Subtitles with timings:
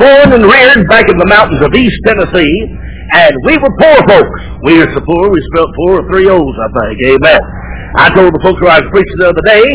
[0.00, 2.56] born and reared back in the mountains of East Tennessee,
[3.12, 4.40] and we were poor folks.
[4.64, 7.20] We are so poor, we spelled poor with three O's, I think.
[7.20, 7.40] Amen.
[8.00, 9.66] I told the folks where I was preaching the other day,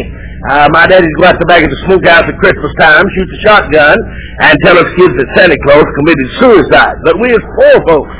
[0.50, 3.42] uh, my daddy'd go out the back of the smokehouse at Christmas time, shoot the
[3.46, 3.98] shotgun,
[4.42, 6.96] and tell us kids that Santa Claus committed suicide.
[7.04, 8.16] But we was poor folks.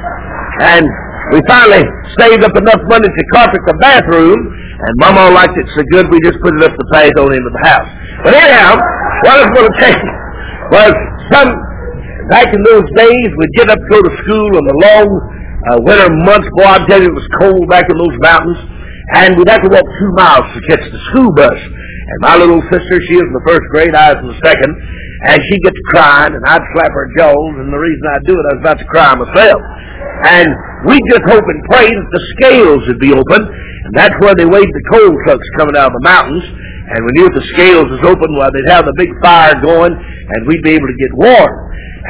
[0.62, 0.86] And
[1.34, 1.84] we finally
[2.22, 6.20] saved up enough money to carpet the bathroom, and Mama liked it so good we
[6.22, 7.90] just put it up the path on into the house.
[8.22, 8.78] But anyhow,
[9.24, 10.14] what I was going to tell you
[10.76, 10.94] was
[11.32, 11.50] some,
[12.30, 15.08] back in those days, we'd get up go to school in the long
[15.70, 16.48] uh, winter months.
[16.58, 18.58] Boy, I tell you, it was cold back in those mountains.
[19.14, 21.60] And we'd have to walk two miles to catch the school bus.
[21.62, 24.74] And my little sister, she was in the first grade, I was in the second,
[25.30, 28.46] and she'd get crying, and I'd slap her jaws, and the reason I'd do it,
[28.46, 29.62] I was about to cry myself.
[30.26, 30.50] And
[30.90, 34.46] we'd just hope and pray that the scales would be open, and that's where they
[34.46, 36.46] weighed the coal trucks coming out of the mountains,
[36.86, 40.40] and we knew the scales was open, well, they'd have the big fire going, and
[40.46, 41.54] we'd be able to get warm.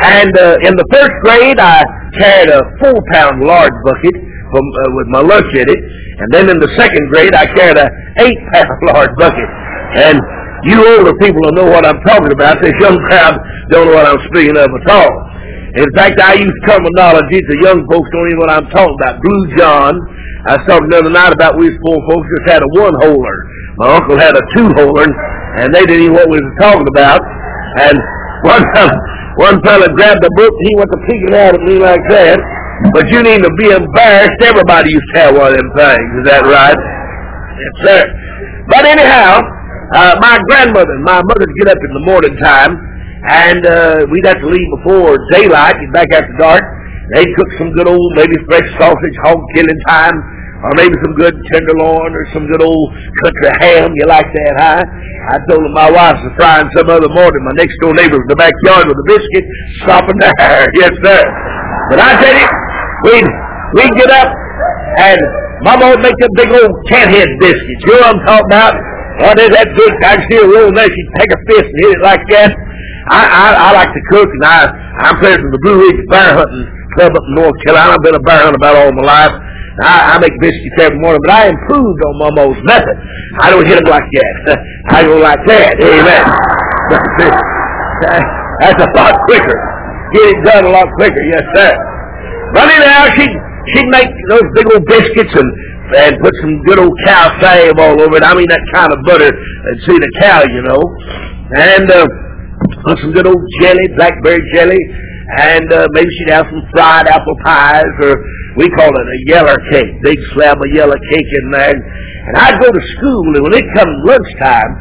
[0.03, 1.83] And uh, in the first grade, I
[2.19, 4.15] carried a four-pound large bucket
[4.51, 5.81] from, uh, with my lunch in it,
[6.19, 7.87] and then in the second grade, I carried a
[8.19, 9.49] eight-pound large bucket.
[9.95, 10.19] And
[10.67, 12.59] you older people will know what I'm talking about.
[12.59, 13.39] This young crowd
[13.71, 15.13] don't know what I'm speaking of at all.
[15.75, 19.19] In fact, I use terminology the young folks don't even know what I'm talking about.
[19.19, 19.93] Blue John.
[20.47, 23.37] I was talking the other night about we poor folks just had a one-holer.
[23.75, 25.09] My uncle had a two-holer,
[25.59, 27.19] and they didn't even know what we were talking about.
[27.81, 27.97] And
[28.55, 28.63] one
[29.35, 32.39] one fella grabbed the book, and he went to peeking out at me like that.
[32.95, 34.39] But you need to be embarrassed.
[34.39, 36.09] Everybody used to have one of them things.
[36.23, 36.79] Is that right?
[36.79, 38.01] Yes, sir.
[38.71, 39.43] But anyhow,
[39.91, 42.79] uh, my grandmother and my mother'd get up in the morning time,
[43.27, 46.63] and uh, we'd have to leave before daylight, get back after dark.
[47.13, 50.17] They'd cook some good old, maybe fresh sausage, hog killing time,
[50.65, 52.89] or maybe some good tenderloin or some good old
[53.21, 53.93] country ham.
[53.93, 54.81] You like that, huh?
[55.29, 57.45] I told them my wife was frying some other morning.
[57.45, 59.45] My next door neighbor in the backyard with a biscuit,
[59.85, 60.65] stopping there.
[60.81, 61.21] yes, sir.
[61.93, 62.49] But I tell you,
[63.05, 63.29] we'd,
[63.77, 64.33] we'd get up,
[64.97, 65.21] and
[65.61, 67.81] Mama would make them big old cat head biscuits.
[67.85, 68.73] You know what I'm talking about?
[69.15, 69.93] Oh, there's that good.
[70.03, 70.89] I can see rolling there.
[70.89, 72.51] She'd take a fist and hit it like that.
[73.05, 74.65] I, I, I like to cook, and I,
[75.05, 76.65] I'm president of the Blue Ridge Bear Hunting
[76.97, 77.93] Club up in North Carolina.
[77.93, 79.29] I've been a bear hunter about all my life.
[79.83, 82.97] I, I make biscuits every morning, but I improved on Mama's method.
[83.37, 84.57] I don't hit them like that.
[84.89, 85.77] I go like that.
[85.77, 86.25] Amen.
[88.65, 89.57] That's a lot quicker.
[90.15, 91.21] Get it done a lot quicker.
[91.29, 91.71] Yes, sir.
[92.57, 93.35] But anyhow, she'd,
[93.75, 95.49] she'd make those big old biscuits and
[95.93, 98.23] and put some good old cow salve all over it.
[98.23, 100.81] I mean that kind of butter and see the cow, you know.
[101.53, 102.07] And uh,
[102.85, 104.79] put some good old jelly, blackberry jelly,
[105.37, 108.21] and uh, maybe she'd have some fried apple pies, or
[108.57, 111.73] we call it a yeller cake, big slab of yeller cake in there.
[111.73, 114.71] And I'd go to school, and when it come lunchtime,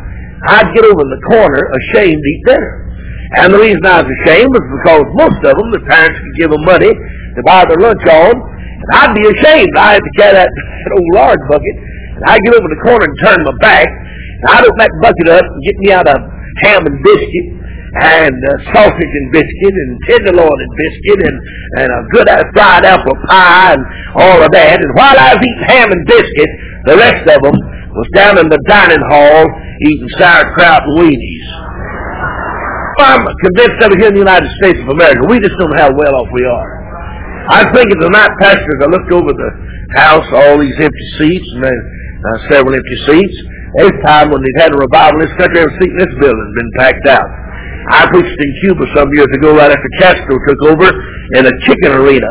[0.47, 2.73] I'd get over in the corner ashamed to eat dinner.
[3.41, 6.51] And the reason I was ashamed was because most of them, the parents could give
[6.53, 9.73] them money to buy their lunch on, and I'd be ashamed.
[9.81, 10.53] I had to carry that,
[10.85, 11.77] that old large bucket,
[12.21, 14.93] and I'd get over in the corner and turn my back, and I'd open that
[15.01, 16.21] bucket up and get me out a
[16.69, 17.64] ham and biscuit,
[17.95, 21.37] and uh, sausage and biscuit, and tenderloin and biscuit, and,
[21.79, 23.83] and a good fried apple pie, and
[24.19, 24.83] all of that.
[24.83, 26.51] And while I was eating ham and biscuit,
[26.91, 27.57] the rest of them
[27.95, 29.47] was down in the dining hall
[29.83, 31.47] eating sauerkraut and weenies.
[32.95, 35.91] I'm convinced that here in the United States of America, we just don't know how
[35.91, 36.71] well off we are.
[37.51, 39.51] I was thinking tonight, Pastor, as I looked over the
[39.99, 41.79] house, all these empty seats, and then
[42.23, 43.37] uh, several empty seats.
[43.83, 46.39] Every time when they've had a revival in this country, every seat in this building
[46.39, 47.29] has been packed out.
[47.91, 50.89] I preached in Cuba some years ago, right after Castro took over,
[51.37, 52.29] in a chicken arena,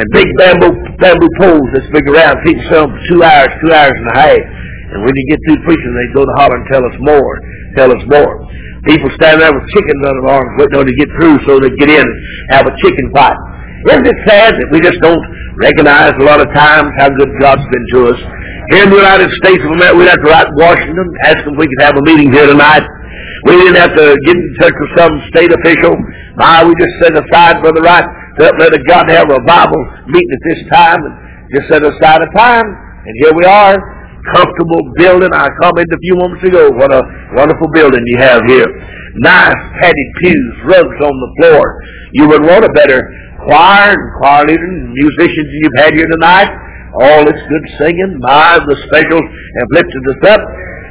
[0.00, 2.40] and big bamboo bamboo poles this big around.
[2.44, 4.44] People sell them for two hours, two hours and a half.
[4.94, 7.32] And when you get through preaching, they'd go to holler and tell us more,
[7.74, 8.46] tell us more.
[8.84, 11.76] People standing there with chickens under their arms, waiting on to get through so they'd
[11.80, 12.16] get in and
[12.52, 13.36] have a chicken fight.
[13.84, 15.20] Isn't it sad that we just don't
[15.60, 18.20] recognize a lot of times how good God's been to us?
[18.72, 21.60] Here in the United States of America, we'd have to write Washington, ask them if
[21.60, 22.80] we could have a meeting here tonight.
[23.44, 25.92] We didn't have to get in touch with some state official.
[26.40, 28.08] My, we just set aside, Brother Wright,
[28.40, 31.12] to let God have a Bible meeting at this time, and
[31.52, 32.64] just set aside a time.
[32.64, 33.76] And here we are,
[34.32, 35.28] comfortable building.
[35.36, 37.04] I commented a few moments ago, what a
[37.36, 38.64] wonderful building you have here.
[39.20, 41.62] Nice padded pews, rugs on the floor.
[42.16, 43.04] You would want a better
[43.44, 46.50] choir and choir leaders and musicians you've had here tonight.
[47.00, 48.18] All this good singing.
[48.20, 49.26] My, the specials
[49.60, 50.42] have lifted us up.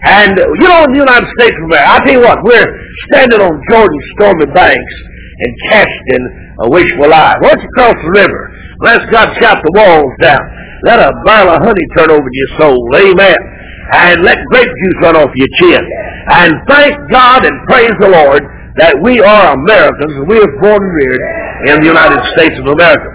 [0.03, 2.71] And, you know, in the United States of America, I tell you what, we're
[3.07, 4.93] standing on Jordan's stormy banks
[5.39, 6.23] and casting
[6.59, 7.39] a wishful eye.
[7.39, 8.41] Once across the river,
[8.83, 10.43] let God shout the walls down.
[10.83, 12.83] Let a barrel of honey turn over your soul.
[12.99, 13.37] Amen.
[13.95, 15.79] And let grape juice run off your chin.
[16.31, 18.43] And thank God and praise the Lord
[18.77, 21.23] that we are Americans and we are born and reared
[21.69, 23.05] in the United States of America.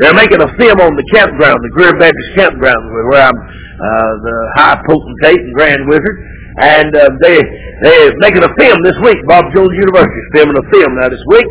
[0.00, 4.36] They're making a film on the campground, the Greer Baptist campground, where I'm uh, the
[4.56, 6.16] high potentate and grand wizard.
[6.56, 7.36] And uh, they
[7.84, 9.20] they're making a film this week.
[9.28, 11.44] Bob Jones University is filming a film now this week,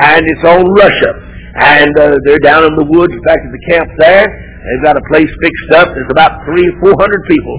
[0.00, 1.12] and it's on Russia.
[1.56, 4.28] And uh, they're down in the woods, back at the camp there.
[4.28, 5.92] They've got a place fixed up.
[5.92, 7.56] There's about three, four hundred people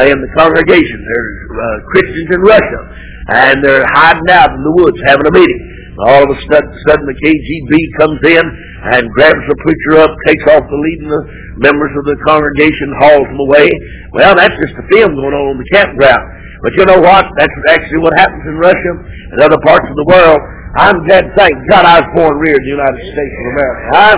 [0.00, 0.98] uh, in the congregation.
[1.04, 2.80] There's uh, Christians in Russia,
[3.28, 5.62] and they're hiding out in the woods having a meeting.
[5.98, 8.44] All of a sudden, the KGB comes in
[8.94, 11.22] and grabs the preacher up, takes off the leading the
[11.58, 13.66] members of the congregation, hauls them away.
[14.14, 16.22] Well, that's just a film going on in the campground.
[16.62, 17.26] But you know what?
[17.34, 18.92] That's actually what happens in Russia
[19.34, 20.38] and other parts of the world.
[20.78, 23.82] I'm glad, thank God I was born and reared in the United States of America.
[23.90, 24.10] I,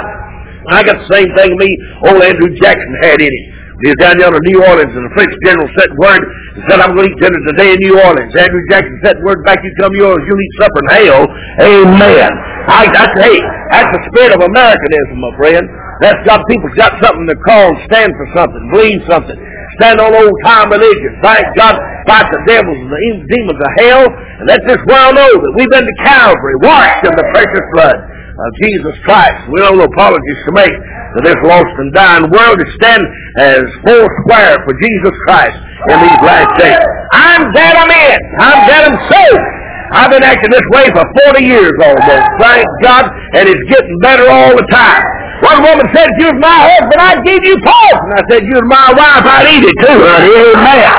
[0.69, 1.71] I got the same thing me
[2.05, 3.60] old Andrew Jackson had in him.
[3.81, 6.85] He was down yonder in New Orleans, and the French general sent word and said,
[6.85, 8.29] I'm going to eat dinner today in New Orleans.
[8.37, 11.25] Andrew Jackson sent word back, you come Orleans, you'll eat supper in hell.
[11.65, 12.31] Amen.
[12.69, 13.41] I, that's, hey,
[13.73, 15.65] that's the spirit of Americanism, my friend.
[16.05, 19.41] That's got people's got something to call and stand for something, believe something
[19.81, 21.17] stand on old time religion.
[21.25, 23.01] Thank God, fight the devils and the
[23.33, 27.17] demons of hell, and let this world know that we've been to Calvary, washed in
[27.17, 27.97] the precious blood
[28.41, 29.53] of Jesus Christ.
[29.53, 33.03] We have no apologies to make to this lost and dying world to stand
[33.37, 35.59] as full square for Jesus Christ
[35.93, 36.81] in these last days.
[37.13, 38.19] I'm dead I'm in.
[38.41, 39.43] I'm dead I'm sold.
[39.91, 41.03] I've been acting this way for
[41.35, 42.25] 40 years almost.
[42.39, 45.03] Thank God, and it's getting better all the time.
[45.43, 47.99] One woman said, if you was my husband, I'd give you pork.
[48.07, 50.31] And I said, you was my wife, I'd eat it too, honey.
[50.31, 50.95] Amen.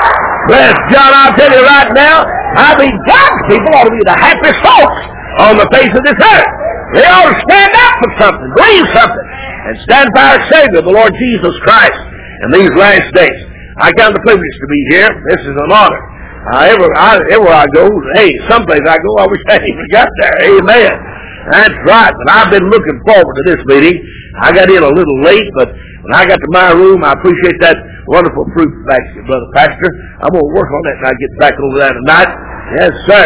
[0.50, 2.26] Bless John, I'll tell you right now,
[2.58, 5.00] I mean, God's people ought to be the happiest folks
[5.40, 6.52] on the face of this earth.
[6.94, 9.26] They ought to stand up for something, believe something,
[9.70, 12.00] and stand by our Savior, the Lord Jesus Christ,
[12.44, 13.40] in these last days.
[13.80, 15.10] I count the privilege to be here.
[15.32, 16.02] This is an honor.
[16.52, 17.86] Uh, ever, I, everywhere I go,
[18.18, 20.36] hey, someplace I go, I wish I even got there.
[20.52, 20.94] Amen.
[21.50, 22.12] That's right.
[22.12, 23.98] But I've been looking forward to this meeting.
[24.42, 27.62] I got in a little late, but when I got to my room, I appreciate
[27.62, 27.78] that
[28.08, 29.90] wonderful fruit basket, Brother Pastor.
[30.20, 32.32] I'm going to work on that and I get back over that tonight.
[32.82, 33.26] Yes, sir.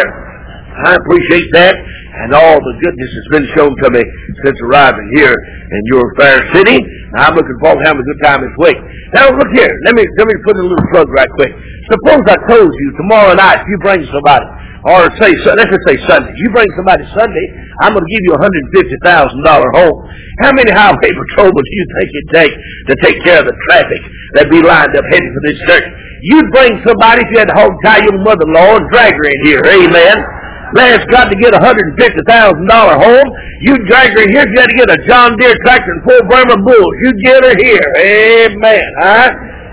[0.83, 1.75] I appreciate that
[2.15, 4.03] and all the goodness that's been shown to me
[4.43, 6.79] since arriving here in your fair city.
[7.15, 8.79] I'm looking forward to having a good time this week.
[9.15, 9.71] Now, look here.
[9.83, 11.51] Let me, let me put in a little plug right quick.
[11.91, 14.47] Suppose I told you tomorrow night if you bring somebody
[14.85, 16.31] or say, let's just say Sunday.
[16.37, 17.45] You bring somebody Sunday,
[17.81, 19.01] I'm going to give you a $150,000
[19.75, 19.97] home.
[20.45, 22.57] How many highway patrolmen do you think it takes
[22.89, 24.01] to take care of the traffic
[24.37, 25.87] that be lined up heading for this church?
[26.21, 29.39] You'd bring somebody if you had to hog tie your mother-in-law and drag her in
[29.45, 29.61] here.
[29.65, 30.44] Amen.
[30.75, 31.95] Last got to get a $150,000
[32.27, 33.27] home.
[33.63, 36.19] You'd drag her here if you had to get a John Deere tractor and four
[36.27, 36.93] Brahma bulls.
[36.99, 37.87] You'd get her here.
[37.95, 38.87] Amen.
[38.99, 39.31] Huh?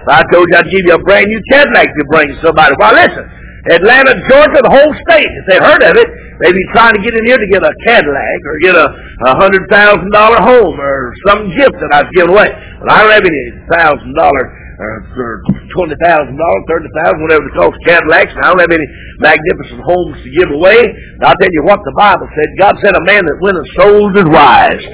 [0.08, 2.74] I told you I'd give you a brand new Cadillac to bring somebody.
[2.78, 3.26] Well, listen.
[3.70, 5.30] Atlanta, Georgia, the whole state.
[5.38, 6.08] If they heard of it,
[6.42, 8.86] they'd be trying to get in here to get a Cadillac or get a,
[9.26, 12.50] a hundred thousand dollar home or some gift that I was giving away.
[12.82, 14.50] But I don't have any thousand dollar
[14.82, 15.42] or
[15.74, 18.34] twenty thousand dollars, thirty thousand, whatever it costs Cadillacs.
[18.34, 18.88] And I don't have any
[19.22, 20.80] magnificent homes to give away.
[21.18, 22.48] But I'll tell you what the Bible said.
[22.58, 24.84] God said a man that winneth souls is wise.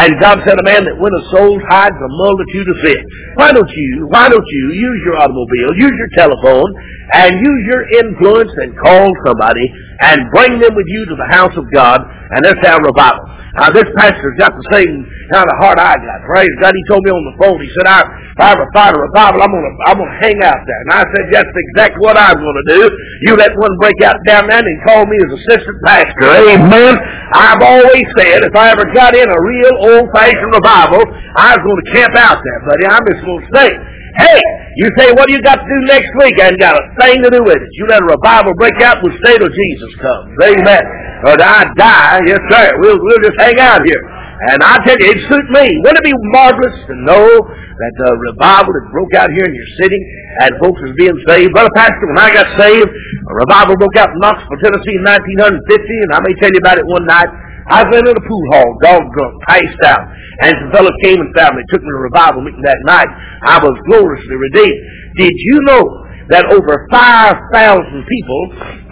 [0.00, 3.00] And God said a man that winneth souls hides a multitude of sin.
[3.36, 6.70] Why don't you, why don't you use your automobile, use your telephone,
[7.12, 9.66] and use your influence and call somebody
[10.00, 13.43] and bring them with you to the house of God and let's have revival.
[13.54, 16.18] Now this pastor's got the same kind of heart I got.
[16.26, 16.74] Praise God.
[16.74, 19.40] He told me on the phone, he said, I, if I ever find a revival,
[19.42, 20.80] I'm gonna, I'm gonna hang out there.
[20.88, 22.82] And I said, that's exactly what I'm gonna do.
[23.30, 26.26] You let one break out down there and call me as assistant pastor.
[26.50, 26.98] Amen.
[27.30, 31.06] I've always said, if I ever got in a real old-fashioned revival,
[31.38, 32.84] I was gonna camp out there, buddy.
[32.90, 33.70] I'm just gonna stay.
[34.18, 34.42] Hey,
[34.76, 36.34] you say, what do you got to do next week?
[36.40, 37.70] I ain't got a thing to do with it.
[37.78, 40.34] You let a revival break out, we'll stay till Jesus comes.
[40.42, 40.84] Amen.
[41.24, 44.02] Or I die, yes sir, we'll, we'll just hang out here.
[44.50, 45.66] And I tell you, it suit me.
[45.86, 49.70] Wouldn't it be marvelous to know that the revival that broke out here in your
[49.80, 49.96] city
[50.42, 51.54] and folks was being saved?
[51.54, 56.04] Brother Pastor, when I got saved, a revival broke out in Knoxville, Tennessee in 1950,
[56.04, 57.30] and I may tell you about it one night.
[57.70, 60.04] I was in a pool hall, dog drunk, passed out.
[60.44, 63.08] And some fellows came and found me, took me to a revival meeting that night.
[63.44, 64.80] I was gloriously redeemed.
[65.16, 65.82] Did you know
[66.28, 68.40] that over 5,000 people,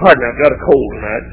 [0.00, 1.25] pardon me, I've got a cold tonight,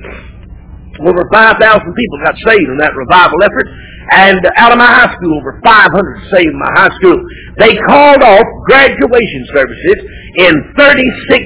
[1.08, 3.67] over 5,000 people got saved in that revival effort.
[4.12, 7.15] And out of my high school, over 500 saved in my high school.
[7.62, 9.98] They called off graduation services
[10.43, 11.46] in 36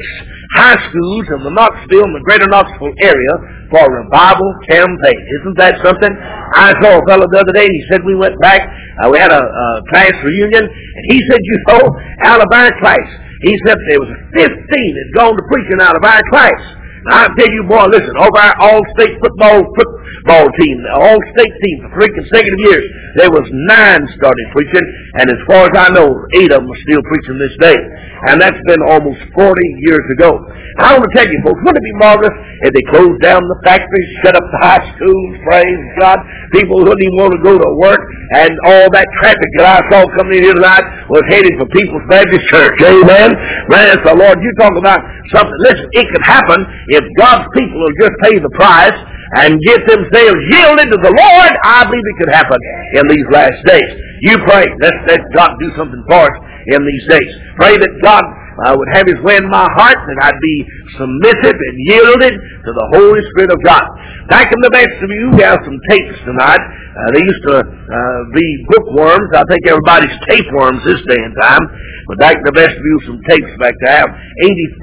[0.56, 3.34] high schools in the Knoxville and the greater Knoxville area
[3.74, 5.18] for a revival campaign.
[5.42, 6.14] Isn't that something?
[6.54, 8.62] I saw a fellow the other day, and he said we went back,
[9.02, 11.82] uh, we had a, a class reunion, and he said, you know,
[12.30, 13.02] out of our class,
[13.42, 16.62] he said there was 15 that had gone to preaching out of our class.
[17.12, 22.00] I tell you, boy, listen, over our all-state football football team, the all-state team for
[22.00, 22.86] three consecutive years,
[23.20, 24.88] there was nine started preaching,
[25.20, 26.08] and as far as I know,
[26.40, 27.76] eight of them are still preaching this day.
[28.32, 29.52] And that's been almost 40
[29.84, 30.32] years ago.
[30.80, 32.34] I want to tell you, folks, wouldn't it be marvelous
[32.64, 36.18] if they closed down the factories, shut up the high schools, praise God,
[36.56, 38.00] people wouldn't even want to go to work,
[38.40, 42.08] and all that traffic that I saw coming in here tonight was headed for People's
[42.08, 42.80] Baptist Church.
[42.80, 43.36] Amen?
[43.68, 45.04] Man, so Lord, you talk about
[45.36, 45.60] something.
[45.60, 48.98] Listen, it could happen if God's people will just pay the price
[49.36, 51.52] and get themselves yielded to the Lord.
[51.66, 52.60] I believe it could happen
[52.94, 53.90] in these last days.
[54.22, 54.66] You pray.
[54.80, 56.36] Let, let God do something for us
[56.70, 57.32] in these days.
[57.58, 58.24] Pray that God
[58.62, 60.58] uh, would have His way in my heart, that I'd be
[60.98, 63.86] submissive and yielded to the Holy Spirit of God.
[64.30, 66.62] Back in the best of you, we have some tapes tonight.
[66.62, 69.34] Uh, they used to uh, be bookworms.
[69.34, 71.66] I think everybody's tapeworms this day and time.
[72.08, 73.98] But back in the best of you, some tapes back there.
[73.98, 74.14] I have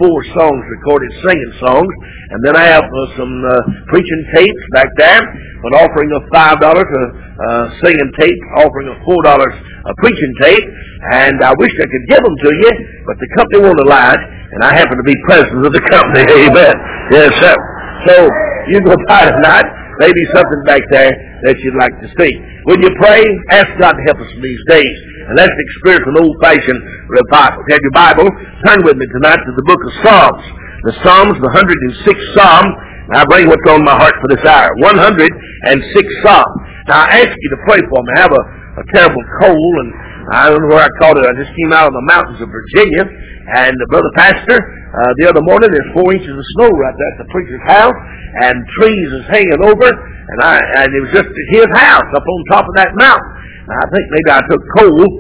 [0.01, 1.93] 84 songs recorded, singing songs.
[2.35, 3.53] And then I have uh, some uh,
[3.87, 5.23] preaching tapes back there.
[5.23, 7.01] An offering of $5 to
[7.41, 10.67] uh, singing tape, offering of $4 a preaching tape.
[11.13, 12.73] And I wish I could give them to you,
[13.09, 16.25] but the company won't allow it, and I happen to be president of the company.
[16.49, 16.75] Amen.
[17.13, 17.57] Yes, sir.
[18.09, 18.15] So
[18.73, 19.69] you go by tonight.
[20.01, 21.13] Maybe something back there
[21.45, 22.33] that you'd like to see.
[22.65, 23.21] When you pray,
[23.53, 24.97] ask God to help us in these days.
[25.29, 27.61] And let's experience an old-fashioned revival.
[27.61, 28.29] If you have your Bible,
[28.65, 30.45] turn with me tonight to the book of Psalms.
[30.89, 32.65] The Psalms, the 106th Psalm.
[33.13, 34.73] I bring what's on my heart for this hour.
[34.81, 36.53] 106th Psalm.
[36.89, 38.09] Now I ask you to pray for me.
[38.17, 38.45] I have a,
[38.81, 39.91] a terrible cold and
[40.33, 41.27] I don't know where I caught it.
[41.27, 43.03] I just came out of the mountains of Virginia,
[43.57, 47.11] and the brother pastor, uh, the other morning, there's four inches of snow right there
[47.15, 47.99] at the preacher's house,
[48.43, 52.39] and trees is hanging over, and I, and it was just his house up on
[52.51, 53.31] top of that mountain.
[53.71, 55.11] And I think maybe I took cold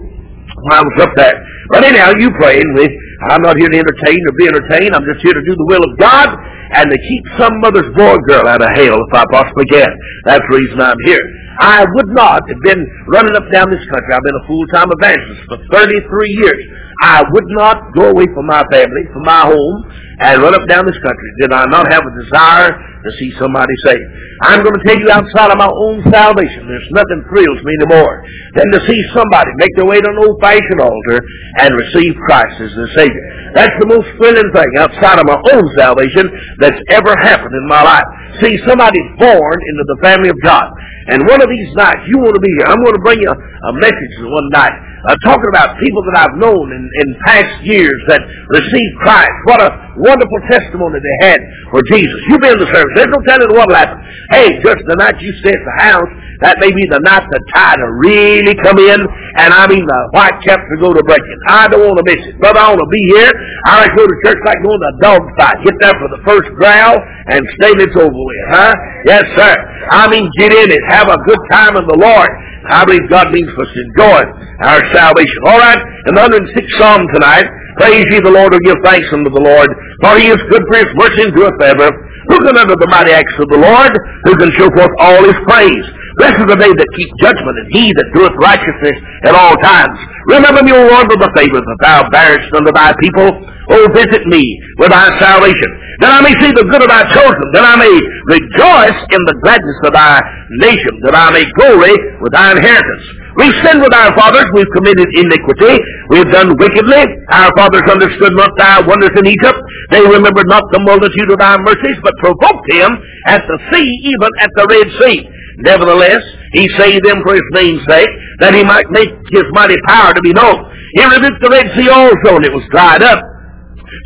[0.66, 1.38] when I was up there.
[1.70, 2.90] But anyhow, you pray with.
[3.30, 4.96] I'm not here to entertain or be entertained.
[4.96, 6.32] I'm just here to do the will of God
[6.72, 9.90] and to keep some mother's boy girl out of hell if I possibly can.
[10.24, 11.20] That's the reason I'm here.
[11.60, 12.80] I would not have been
[13.12, 14.10] running up down this country.
[14.14, 16.00] I've been a full-time evangelist for 33
[16.32, 16.62] years.
[17.00, 19.78] I would not go away from my family, from my home,
[20.20, 21.30] and run up down this country.
[21.40, 24.04] Did I not have a desire to see somebody saved?
[24.44, 28.20] I'm going to tell you outside of my own salvation, there's nothing thrills me anymore
[28.52, 31.24] than to see somebody make their way to an old-fashioned altar
[31.64, 33.24] and receive Christ as their Savior.
[33.56, 36.28] That's the most thrilling thing outside of my own salvation
[36.60, 38.08] that's ever happened in my life.
[38.44, 40.68] See somebody born into the family of God.
[41.08, 42.68] And one of these nights, you want to be here.
[42.68, 44.76] I'm going to bring you a message one night
[45.08, 49.32] uh, talking about people that I've known in, in past years that received Christ.
[49.44, 51.40] What a wonderful testimony they had
[51.70, 52.18] for Jesus.
[52.28, 52.92] You've been in the service.
[52.96, 53.98] There's no telling what'll happen.
[54.30, 57.40] Hey, just the night you stay at the house, that may be the night the
[57.52, 61.38] tide will really come in, and I mean the white caps will go to breaking.
[61.50, 62.38] I don't want to miss it.
[62.38, 63.32] Brother, I want to be here.
[63.66, 65.58] I like to go to church like going to a dog fight.
[65.66, 66.96] Get there for the first growl
[67.28, 68.74] and stay it's over with, huh?
[69.08, 69.52] Yes, sir.
[69.90, 70.82] I mean, get in it.
[70.88, 72.30] Have a good time in the Lord.
[72.68, 74.20] I believe God means for us to enjoy
[74.60, 75.38] our salvation.
[75.48, 77.48] All right, in the 106th Psalm tonight,
[77.80, 79.72] praise ye the Lord, or give thanks unto the Lord,
[80.04, 81.88] for he is good for his mercy endureth ever.
[82.28, 83.92] Who can utter the mighty acts of the Lord?
[84.28, 85.88] Who can show forth all his praise?
[86.18, 88.96] Blessed is the day that keep judgment, and he that doeth righteousness
[89.28, 89.98] at all times.
[90.26, 93.30] Remember me, O Lord, with the favor that thou bearest unto thy people.
[93.70, 94.42] O visit me
[94.82, 95.70] with thy salvation,
[96.02, 97.94] that I may see the good of thy children, that I may
[98.26, 100.18] rejoice in the gladness of thy
[100.58, 103.04] nation, that I may glory with thy inheritance.
[103.38, 105.78] We've sinned with our fathers, we've committed iniquity,
[106.10, 106.98] we've done wickedly.
[107.30, 109.58] Our fathers understood not thy wonders in Egypt.
[109.94, 112.98] They remembered not the multitude of thy mercies, but provoked him
[113.30, 115.30] at the sea, even at the Red Sea.
[115.58, 120.14] Nevertheless, he saved them for his name's sake, that he might make his mighty power
[120.14, 120.64] to be known.
[120.94, 123.22] He rebuked the Red Sea also, and it was dried up.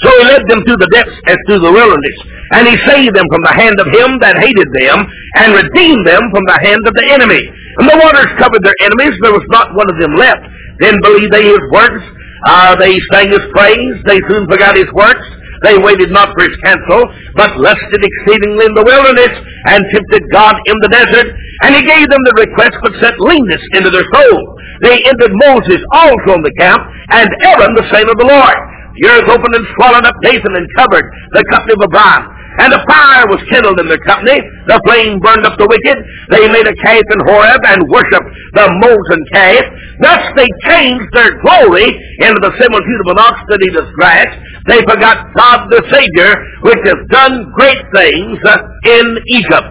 [0.01, 2.19] So he led them through the depths as through the wilderness.
[2.53, 5.07] And he saved them from the hand of him that hated them,
[5.41, 7.41] and redeemed them from the hand of the enemy.
[7.81, 10.45] And the waters covered their enemies, there was not one of them left.
[10.81, 12.03] Then believed they his works.
[12.47, 13.97] Uh, they sang his praise.
[14.05, 15.25] They soon forgot his works.
[15.63, 17.07] They waited not for his counsel,
[17.39, 19.33] but lusted exceedingly in the wilderness,
[19.71, 21.31] and tempted God in the desert.
[21.63, 24.39] And he gave them the request, but sent leanness into their soul.
[24.83, 28.59] They entered Moses also in the camp, and Aaron the same of the Lord.
[29.01, 32.44] The earth opened and swallowed up Dathan and covered the company of Abiram.
[32.59, 34.39] And a fire was kindled in their company.
[34.67, 35.99] The flame burned up the wicked.
[36.31, 39.65] They made a calf in Horeb and worshipped the molten calf.
[40.01, 41.91] Thus they changed their glory
[42.23, 44.31] into the similitude of an ox that eateth grass.
[44.67, 46.31] They forgot God the Savior,
[46.63, 48.39] which has done great things
[48.87, 49.69] in Egypt.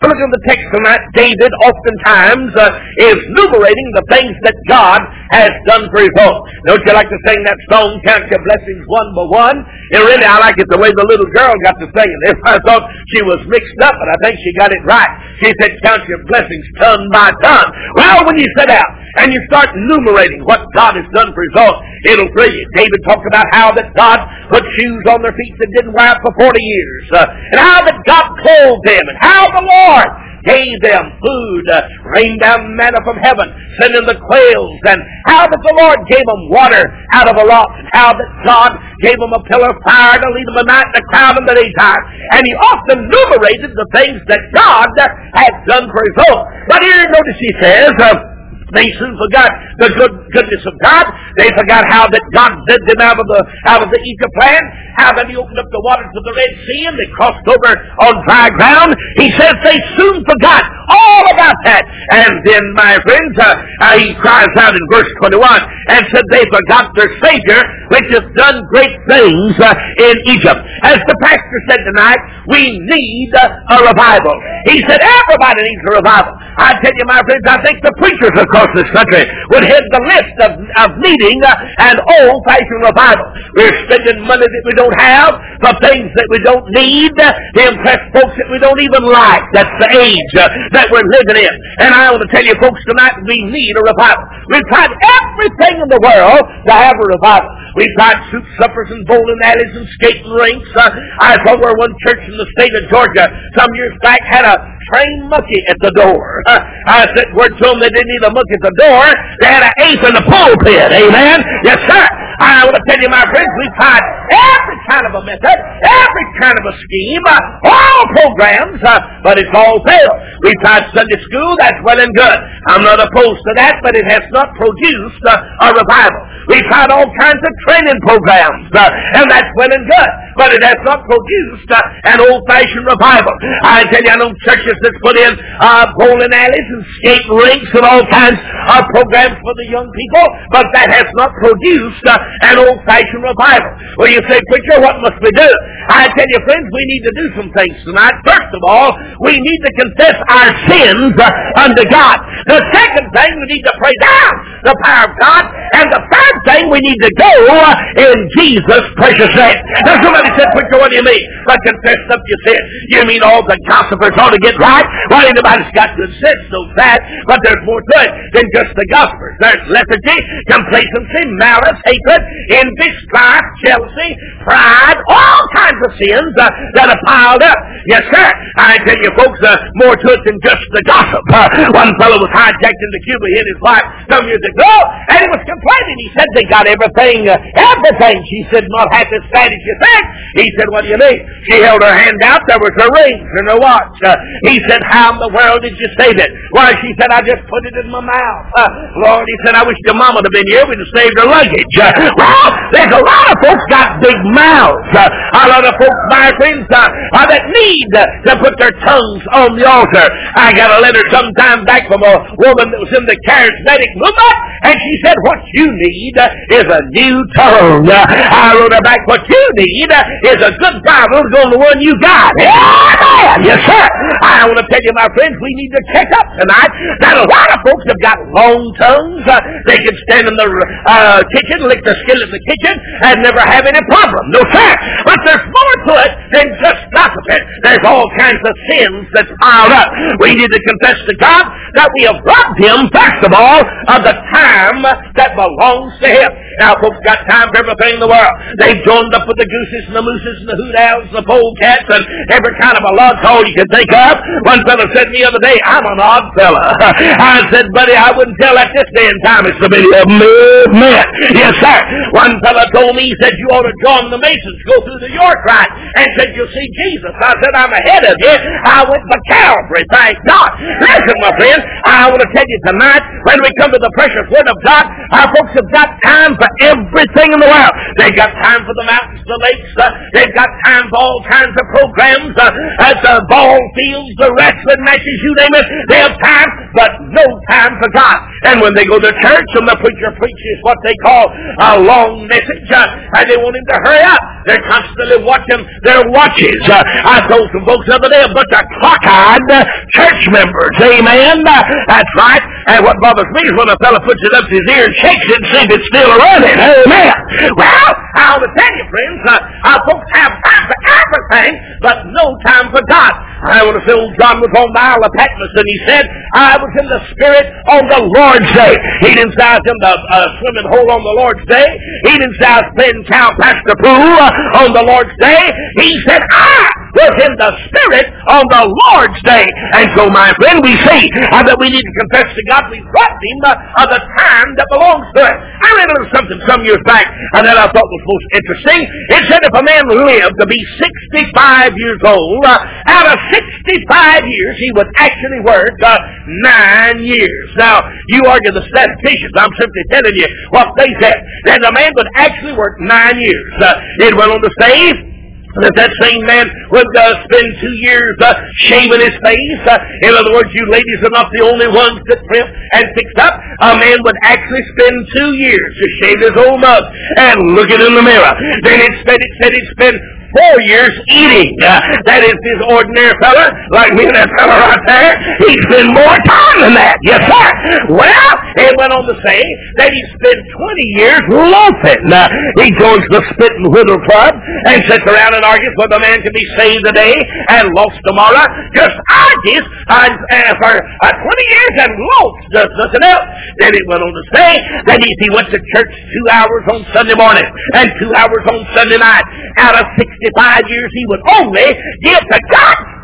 [0.00, 1.04] Look at the text tonight.
[1.12, 2.72] David oftentimes uh,
[3.04, 4.96] is enumerating the things that God
[5.28, 6.40] has done for his own.
[6.64, 9.58] Don't you like to sing that song, Count Your Blessings One by One?
[9.60, 12.36] And really, I like it the way the little girl got to singing it.
[12.48, 15.12] I thought she was mixed up, but I think she got it right.
[15.44, 17.68] She said, Count your blessings ton by ton.
[17.92, 21.56] Well, when you sit down and you start enumerating what God has done for his
[21.58, 21.74] own,
[22.06, 22.64] it'll thrill you.
[22.76, 24.18] David talked about how that God
[24.50, 27.84] put shoes on their feet that didn't wear out for 40 years, uh, and how
[27.84, 30.08] that God clothed them, and how the Lord
[30.44, 31.82] gave them food, uh,
[32.16, 33.44] rained down manna from heaven,
[33.76, 37.44] sent sending the quails, and how that the Lord gave them water out of a
[37.44, 38.70] rock, and how that God
[39.02, 41.44] gave them a pillar of fire to lead them at night and a cloud in
[41.44, 42.02] the daytime.
[42.32, 44.88] And he often enumerated the things that God
[45.34, 46.40] had done for his own.
[46.68, 48.29] But here, notice he says, uh,
[48.74, 51.06] they soon forgot the good goodness of God.
[51.36, 54.64] They forgot how that God led them out of the out of the Egypt land,
[54.96, 57.72] how that He opened up the waters of the Red Sea and they crossed over
[58.04, 58.94] on dry ground.
[59.16, 61.82] He says they soon forgot all about that.
[62.12, 65.40] And then, my friends, uh, uh, he cries out in verse 21
[65.88, 67.60] and said they forgot their Savior,
[67.90, 69.74] which has done great things uh,
[70.04, 70.60] in Egypt.
[70.84, 74.36] As the pastor said tonight, we need a revival.
[74.66, 76.34] He said everybody needs a revival.
[76.60, 79.84] I tell you, my friends, I think the preachers across across this country would head
[79.90, 81.40] the list of, of needing
[81.80, 83.24] an old-fashioned revival.
[83.56, 88.00] We're spending money that we don't have for things that we don't need to impress
[88.12, 89.44] folks that we don't even like.
[89.56, 91.54] That's the age uh, that we're living in.
[91.80, 94.24] And I want to tell you folks tonight, we need a revival.
[94.52, 97.50] We've tried everything in the world to have a revival.
[97.76, 100.68] We've tried soup suppers and bowling alleys and skating rinks.
[100.74, 100.90] Uh,
[101.22, 104.58] I saw where one church in the state of Georgia some years back had a
[104.90, 106.42] trained monkey at the door.
[106.46, 109.04] Uh, I said word to them they didn't need a monkey at the door.
[109.40, 110.90] They had an ape in the pulpit.
[110.92, 111.38] Amen?
[111.64, 112.04] Yes, sir.
[112.40, 114.00] I want to tell you, my friends, we've tried
[114.32, 119.36] every kind of a method, every kind of a scheme, uh, all programs, uh, but
[119.36, 120.16] it's all failed.
[120.40, 122.38] We've tried Sunday school, that's well and good.
[122.72, 126.20] I'm not opposed to that, but it has not produced uh, a revival.
[126.48, 128.88] We've tried all kinds of training programs, uh,
[129.20, 133.34] and that's well and good, but it has not produced uh, an old-fashioned revival.
[133.60, 137.68] I tell you, I know churches that's put in uh, bowling alleys and skate rinks
[137.76, 142.16] and all kinds of programs for the young people, but that has not produced uh,
[142.48, 143.72] an old-fashioned revival.
[144.00, 145.50] Well, you say, preacher, what must we do?
[145.92, 148.16] I tell you, friends, we need to do some things tonight.
[148.24, 152.16] First of all, we need to confess our sins uh, unto God.
[152.48, 154.32] The second thing, we need to pray down
[154.64, 155.44] the power of God.
[155.76, 157.76] And the third thing, we need to go uh,
[158.08, 159.58] in Jesus' precious name.
[159.84, 161.24] Now, somebody said, preacher, what do you mean?
[161.46, 162.62] But confess up your sin.
[162.88, 164.86] You mean all the gossipers ought to get right?
[165.08, 167.00] Well, anybody's got good sense, knows that.
[167.26, 169.34] But there's more to it than just the gossipers.
[169.40, 170.18] There's lethargy,
[170.50, 174.10] complacency, malice, hatred, envy, strife, jealousy,
[174.44, 177.58] pride, all kinds of sins uh, that are piled up.
[177.86, 178.28] Yes, sir.
[178.56, 181.24] I tell you, folks, uh, more to it than just the gossip.
[181.32, 183.26] Uh, one fellow was hijacked into Cuba.
[183.30, 184.72] He and his wife some years ago,
[185.10, 185.96] and he was complaining.
[186.04, 188.20] He said they got everything, uh, everything.
[188.28, 190.04] She said, not half as fat as you think.
[190.36, 191.18] He said, what do you mean?
[191.50, 192.42] She held her hand out.
[192.48, 193.94] There was her rings and her watch.
[194.04, 196.30] Uh, he said, how in the world did you save it?
[196.50, 198.44] Why, she said, I just put it in my mouth.
[198.56, 198.68] Uh,
[199.02, 200.66] Lord, he said, I wish your mama had been here.
[200.66, 201.74] We'd have saved her luggage.
[201.78, 204.88] Uh, well, there's a lot of folks got big mouths.
[204.94, 207.88] Uh, a lot of folks, my friends, uh, uh, that need
[208.26, 210.06] to put their tongues on the altar.
[210.34, 214.36] I got a letter sometime back from a woman that was in the charismatic movement,
[214.62, 216.14] and she said, what you need
[216.50, 217.88] is a new tongue.
[217.90, 219.90] I wrote her back, what you need
[220.26, 222.32] is a good Bible to go on the one you got.
[222.38, 223.44] Amen.
[223.44, 223.84] Yes, sir.
[224.22, 226.70] I want to tell you, my friends, we need to check up tonight
[227.04, 229.22] that a lot of folks have got long tongues.
[229.26, 230.48] Uh, they can stand in the
[230.86, 234.22] uh, kitchen, lick the skillet in the kitchen, and never have any problem.
[234.32, 234.70] No, sir.
[235.04, 237.44] But there's more to it than just gossiping.
[237.62, 239.88] There's all kinds of sins that's piled up.
[240.20, 241.44] We need to confess to God
[241.76, 244.82] that we have robbed Him, first of all, of the time
[245.16, 246.30] that belongs to Him.
[246.58, 248.34] Now, folks got time for everything in the world.
[248.58, 251.26] They've joined up with the gooses and the mooses and the hoot owls and the
[251.26, 254.22] polecats and every kind of a log call you can think of.
[254.46, 256.78] One fellow said to me the other day, I'm an odd fella.
[257.18, 260.06] I said, buddy, I wouldn't tell at this day and time it's the many of
[260.06, 261.06] movement.
[261.34, 261.78] Yes, sir.
[262.14, 265.10] One fellow told me, he said, you ought to join the Masons, go through the
[265.10, 267.10] York rite, and said, you'll see Jesus.
[267.18, 268.34] I said, I'm ahead of you.
[268.62, 270.54] I went for Calvary, thank God.
[270.86, 274.26] Listen, my friend, I want to tell you tonight, when we come to the precious
[274.30, 274.86] word of God,
[275.18, 277.74] our folks have got time for everything in the world.
[277.98, 279.79] They've got time for the mountains, the lakes.
[279.80, 282.52] Uh, they've got time for all kinds of programs uh,
[282.84, 285.66] at the ball fields the wrestling matches, you name it.
[285.88, 288.18] They have time, but no time for God.
[288.44, 292.28] And when they go to church and the preacher preaches what they call a long
[292.28, 296.60] message, uh, and they want him to hurry up, they're constantly watching their watches.
[296.68, 299.48] I told some folks the other day, a bunch of clock-eyed
[299.96, 300.76] church members.
[300.80, 301.44] Amen.
[301.44, 302.44] That's right.
[302.68, 304.94] And what bothers me is when a fellow puts it up to his ear and
[305.00, 306.58] shakes it and sees it's still running.
[306.60, 307.14] Amen.
[307.56, 312.82] Well, I'll tell you, friends, uh, our folks have time everything, but no time for
[312.88, 313.12] God.
[313.40, 316.04] I want to old John was on the Isle of Patmos and he said,
[316.36, 318.76] I was in the Spirit on the Lord's day.
[319.00, 321.68] He didn't say I was in the uh, swimming hole on the Lord's day.
[322.04, 325.40] He didn't say I was playing cow past the pool uh, on the Lord's day.
[325.80, 329.46] He said, I was in the Spirit on the Lord's day.
[329.78, 332.82] And so, my friend, we see uh, that we need to confess to God we
[332.92, 335.36] robbed Him uh, the time that belongs to us.
[335.38, 338.80] I read a little something some years back uh, that I thought was most interesting.
[339.16, 344.24] It said if a man lived to be 65 years old, uh, out of 65
[344.26, 347.48] years, he would actually work uh, nine years.
[347.56, 349.32] Now, you argue the statisticians.
[349.36, 351.16] I'm simply telling you what they said.
[351.44, 353.52] That the man would actually work nine years.
[353.60, 355.09] Uh, it went on to say
[355.58, 358.34] that that same man would uh, spend two years uh,
[358.70, 359.62] shaving his face.
[359.66, 363.10] Uh, in other words, you ladies are not the only ones that trim and fix
[363.18, 363.34] up.
[363.60, 366.84] A man would actually spend two years to shave his old mug
[367.18, 368.34] and look it in the mirror.
[368.62, 369.98] Then it said it said he'd spend
[370.30, 371.58] four years eating.
[371.58, 375.12] Uh, that is this ordinary fella, like me and that fella right there.
[375.42, 376.96] He spent more time than that.
[377.02, 377.46] Yes, sir.
[377.90, 379.40] Well, it went on to say
[379.78, 382.04] that he spent 20 years loafing.
[382.10, 382.26] Uh,
[382.58, 384.34] he joins the Spit and Whistle Club
[384.66, 387.14] and sits around and argues whether a man can be saved today
[387.54, 388.46] and lost tomorrow.
[388.74, 393.28] Just argues uh, uh, for uh, 20 years and lost does nothing else.
[393.62, 394.50] Then it went on to say
[394.86, 398.66] that he, he went to church two hours on Sunday morning and two hours on
[398.74, 399.24] Sunday night
[399.58, 401.68] out of 65 years, he would only
[402.02, 402.99] give to God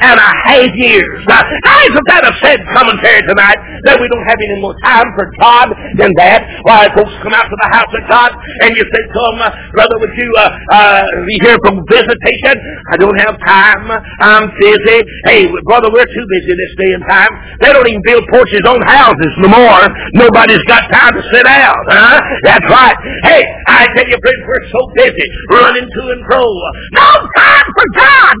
[0.00, 1.20] and a half years.
[1.28, 5.28] Now, isn't that a sad commentary tonight that we don't have any more time for
[5.36, 6.40] God than that?
[6.64, 8.32] Why, folks come out to the house of God
[8.64, 12.56] and you say, come, uh, brother, would you uh, uh, be here from visitation?
[12.92, 13.92] I don't have time.
[14.20, 15.04] I'm busy.
[15.28, 17.32] Hey, brother, we're too busy this day and time.
[17.60, 19.84] They don't even build porches on houses no more.
[20.16, 21.76] Nobody's got time to sit down.
[21.88, 22.20] Huh?
[22.44, 22.96] That's right.
[23.24, 26.44] Hey, I tell you, friends, we're so busy running to and fro.
[26.96, 28.36] No time for God.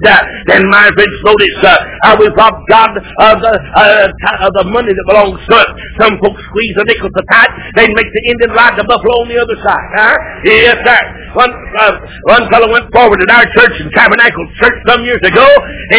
[0.46, 1.14] Then my friends,
[1.58, 5.68] notice uh, we rob God of the, uh, of the money that belongs to us.
[6.00, 7.50] Some folks squeeze a nickel to tight.
[7.76, 9.88] They make the Indian ride the buffalo on the other side.
[9.96, 10.16] Huh?
[10.44, 11.00] Yes, sir.
[11.34, 11.92] One, uh,
[12.26, 15.46] one fellow went forward at our church in Tabernacle Church some years ago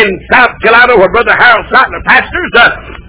[0.03, 2.51] in South Carolina where Brother Harold Sattler pastors.
[2.55, 3.00] Uh,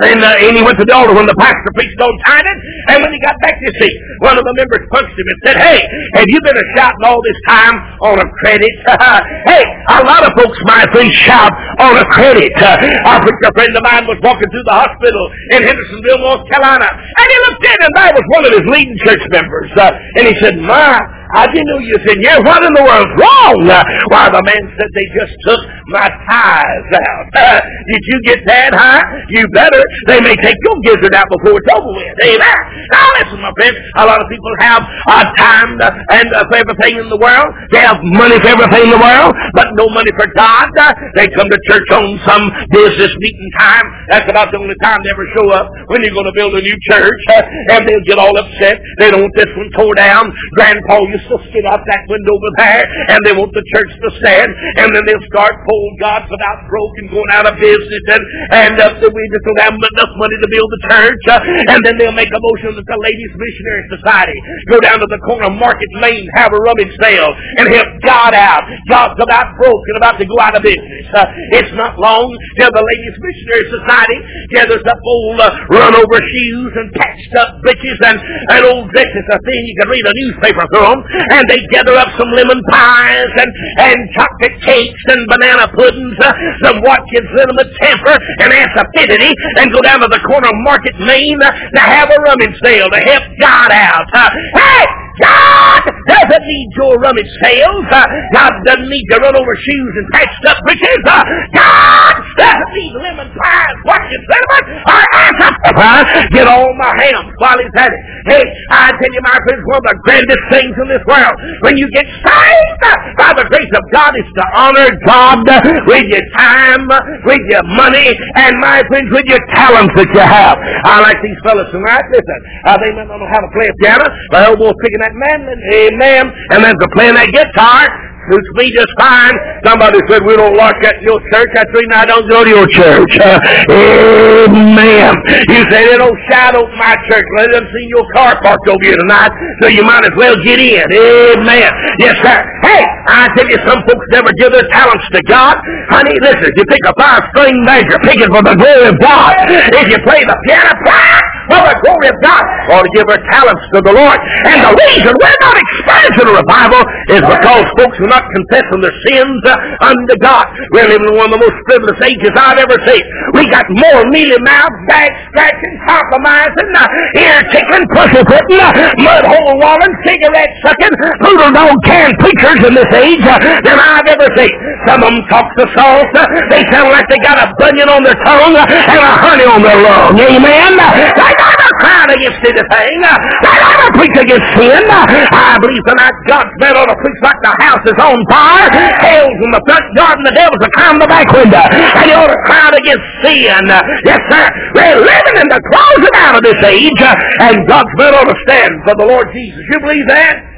[0.00, 2.58] and, uh, and he went to the altar when the pastor preached on tithing.
[2.88, 3.92] And when he got back, you see,
[4.24, 5.84] one of the members punched him and said, Hey,
[6.16, 8.72] have you been a shouting all this time on a credit?
[9.44, 12.52] hey, a lot of folks, my friend, shout on a credit.
[13.02, 16.86] Uh, a friend of mine was walking through the hospital in Hendersonville, North Carolina.
[16.86, 19.70] And he looked in, and there was one of his leading church members.
[19.76, 21.02] Uh, and he said, My,
[21.32, 22.38] I didn't know you in here.
[22.44, 23.64] What in the world's wrong?
[24.12, 27.24] Why, the man said they just took my tithes out.
[27.88, 29.00] Did you get that, huh?
[29.32, 29.80] You better.
[30.12, 32.16] They may take your gizzard out before it's over with.
[32.20, 32.58] Amen.
[32.92, 33.74] Now listen, my friend.
[33.96, 37.48] A lot of people have uh, time to, and uh, for everything in the world.
[37.72, 40.68] They have money for everything in the world, but no money for God.
[40.76, 43.88] Uh, they come to church on some business meeting time.
[44.12, 46.62] That's about the only time they ever show up when you're going to build a
[46.62, 47.20] new church.
[47.32, 47.42] Uh,
[47.72, 48.84] and they'll get all upset.
[49.00, 50.28] They don't want this one tore down.
[50.60, 52.82] Grandpa used to spit out that window over there,
[53.12, 54.50] and they want the church to stand,
[54.82, 58.74] and then they'll start pulling God's without broke and going out of business, and and
[58.78, 62.16] uh, we just don't have enough money to build the church, uh, and then they'll
[62.16, 64.38] make a motion that the Ladies Missionary Society
[64.70, 68.34] go down to the corner of Market Lane, have a rummage sale, and help God
[68.34, 68.64] out.
[68.88, 71.06] God's about broke and about to go out of business.
[71.12, 71.26] Uh,
[71.58, 74.18] it's not long till the Ladies Missionary Society
[74.54, 79.26] gathers up old uh, run over shoes and patched up breeches and, and old dresses,
[79.30, 81.00] a thing you can read a newspaper through them,
[81.30, 86.32] and they gather up some lemon pies and, and chocolate cakes and banana puddings, uh,
[86.64, 91.40] some Watkins Liniment temper and Acidity, and go down to the corner of Market Main
[91.42, 94.06] uh, to have a rummage sale to help God out.
[94.12, 95.11] Uh, hey!
[95.20, 97.84] God doesn't need your rummage sales.
[97.90, 101.02] Uh, God doesn't need your run over shoes and patched up breeches.
[101.04, 101.22] Uh,
[101.52, 106.32] God doesn't need lemon pies, Watkins Liniment, or Acidity.
[106.32, 108.00] Get all my ham while he's at it.
[108.26, 111.76] Hey, I tell you, my friends, one of the grandest things in this world, when
[111.76, 112.80] you get saved
[113.18, 115.44] by the grace of God, is to honor God
[115.86, 116.88] with your time,
[117.26, 120.56] with your money, and my friends, with your talents that you have.
[120.86, 122.06] I like these fellas tonight.
[122.14, 125.14] Listen, uh, they might not know how to play a piano, but elbows picking that
[125.18, 127.90] mandolin, amen, and then to playing that guitar,
[128.30, 129.34] suits me just fine.
[129.64, 131.50] Somebody said we don't like that in your church.
[131.54, 133.12] That's the reason I don't go to your church.
[133.18, 133.38] Uh,
[133.72, 135.12] amen.
[135.48, 137.26] You say they don't shout my church.
[137.38, 139.32] Let them see your car parked over here tonight,
[139.62, 140.84] so you might as well get in.
[140.84, 141.70] Amen.
[141.98, 142.38] Yes, sir.
[142.62, 145.56] Hey, I tell you, some folks never give their talents to God.
[145.88, 149.34] Honey, listen, if you pick a five-string measure, pick it for the glory of God.
[149.48, 151.08] If you play the piano, play
[151.48, 152.44] for the glory of God.
[152.70, 154.18] Or to give our talents to the Lord.
[154.46, 158.96] And the reason we're not experiencing a revival is because folks who not confessing their
[159.08, 159.40] sins
[159.80, 160.44] unto God.
[160.76, 163.00] We're living in one of the most frivolous ages I've ever seen.
[163.32, 169.24] We got more mealy mouths, bag scratching, compromising, uh, ear tickling, pussy putting, uh, mud
[169.24, 170.94] hole walling, cigarette sucking,
[171.24, 174.52] poodle dog can preachers in this age uh, than I've ever seen.
[174.84, 176.12] Some of them talk the sauce.
[176.52, 179.80] They sound like they got a bunion on their tongue and a honey on their
[179.80, 180.20] lung.
[180.20, 181.61] Amen.
[181.92, 182.98] They never cried against anything.
[183.42, 184.82] They never preach against sin.
[184.88, 188.70] I believe tonight God's man ought to preach like the house is on fire.
[188.72, 191.60] Hell's in the front yard and the devil's a climb the back window.
[191.60, 193.68] And you ought to cry against sin.
[194.08, 194.46] Yes, sir.
[194.74, 197.00] We're living in the closet out of this age.
[197.40, 199.60] And God's men ought to stand for the Lord Jesus.
[199.70, 200.51] You believe that?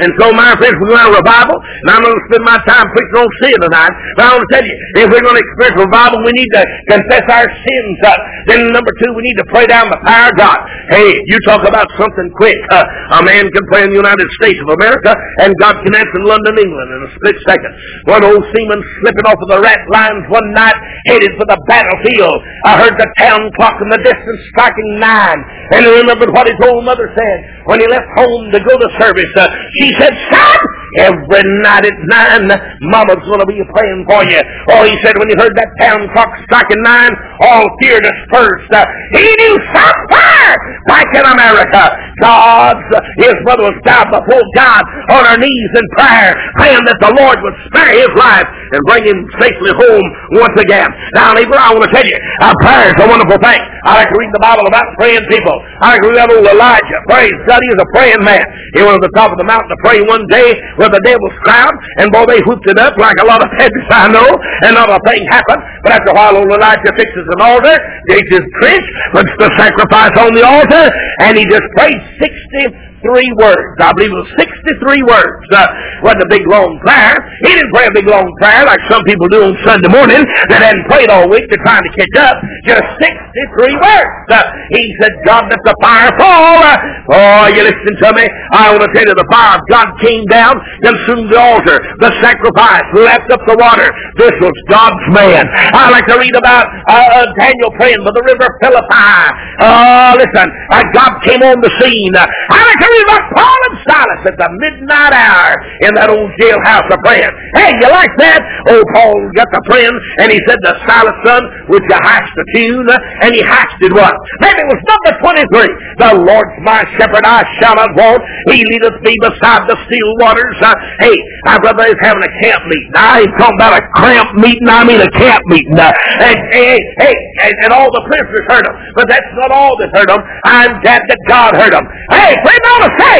[0.00, 2.86] And so, my friends, we're going to revival, and I'm going to spend my time
[2.96, 3.92] preaching on sin tonight.
[4.16, 4.74] But I want to tell you,
[5.04, 7.96] if we're going to experience revival, we need to confess our sins.
[8.00, 8.16] Uh,
[8.48, 10.58] then number two, we need to pray down the power of God.
[10.88, 12.56] Hey, you talk about something quick.
[12.72, 15.12] Uh, a man can pray in the United States of America,
[15.44, 17.72] and God can answer in London, England in a split second.
[18.08, 22.40] One old seaman slipping off of the rat lines one night, headed for the battlefield.
[22.64, 25.40] I heard the town clock in the distance striking nine,
[25.76, 28.88] and he remembered what his old mother said when he left home to go to
[28.98, 29.30] service.
[29.36, 29.48] Uh,
[29.82, 30.58] he said, Son,
[30.98, 32.46] every night at nine,
[32.86, 34.40] Mama's going to be praying for you.
[34.70, 37.10] Oh, he said when he heard that town clock striking nine,
[37.42, 38.70] all fear dispersed.
[38.70, 38.86] Uh,
[39.18, 40.54] he knew somewhere
[40.86, 41.82] back in America,
[42.22, 42.86] God's,
[43.18, 47.42] his mother was down before God on her knees in prayer, praying that the Lord
[47.42, 50.06] would spare his life and bring him safely home
[50.38, 50.86] once again.
[51.18, 53.62] Now, neighbor, I want to tell you, uh, prayer is a wonderful thing.
[53.82, 55.58] I like to read the Bible about praying people.
[55.82, 56.98] I like to read about old Elijah.
[57.10, 58.44] Praise God, he was a praying man.
[58.76, 61.34] He went to the top of the mountain to pray one day where the devil's
[61.42, 64.28] crowd, and boy, they whooped it up like a lot of heads I know,
[64.68, 65.64] and not a thing happened.
[65.82, 67.74] But after a while, old Elijah fixes an altar,
[68.08, 70.92] digs his trench, puts the sacrifice on the altar,
[71.24, 73.74] and he just prayed 60 63 words.
[73.80, 75.42] I believe it was 63 words.
[75.50, 75.66] Uh,
[76.02, 77.18] wasn't a big long prayer.
[77.42, 80.62] He didn't pray a big long prayer like some people do on Sunday morning that
[80.62, 81.46] hadn't prayed all week.
[81.50, 82.36] They're trying to catch up.
[82.66, 84.14] Just 63 words.
[84.30, 86.62] Uh, he said, God, let the fire fall.
[86.62, 86.78] Uh,
[87.10, 88.26] oh, you listen to me?
[88.52, 92.10] I want to tell you, the fire of God came down, consumed the altar, the
[92.22, 93.90] sacrifice, left up the water.
[94.18, 95.46] This was God's man.
[95.74, 99.14] I like to read about uh, uh Daniel praying by the river Philippi.
[99.62, 102.14] Oh, listen, uh, God came on the scene.
[102.16, 105.50] I like to about Paul and Silas at the midnight hour
[105.86, 107.32] in that old jailhouse of praying.
[107.56, 108.40] Hey, you like that?
[108.68, 112.44] Old Paul got the praying, and he said to Silas, son, would you hatch the
[112.54, 112.88] tune?
[113.22, 114.12] And he hatched it what?
[114.40, 116.02] Maybe it was number 23.
[116.02, 118.20] The Lord's my shepherd, I shall not want.
[118.52, 120.56] He leadeth me beside the still waters.
[120.60, 122.92] Uh, hey, my brother is having a camp meeting.
[122.94, 125.78] I ain't talking about a cramp meeting, I mean a camp meeting.
[125.78, 128.74] Uh, and, hey, hey, and, and all the prisoners heard him.
[128.94, 130.22] But that's not all that heard him.
[130.44, 131.86] I'm glad that God heard him.
[132.10, 133.16] Hey, pray to say,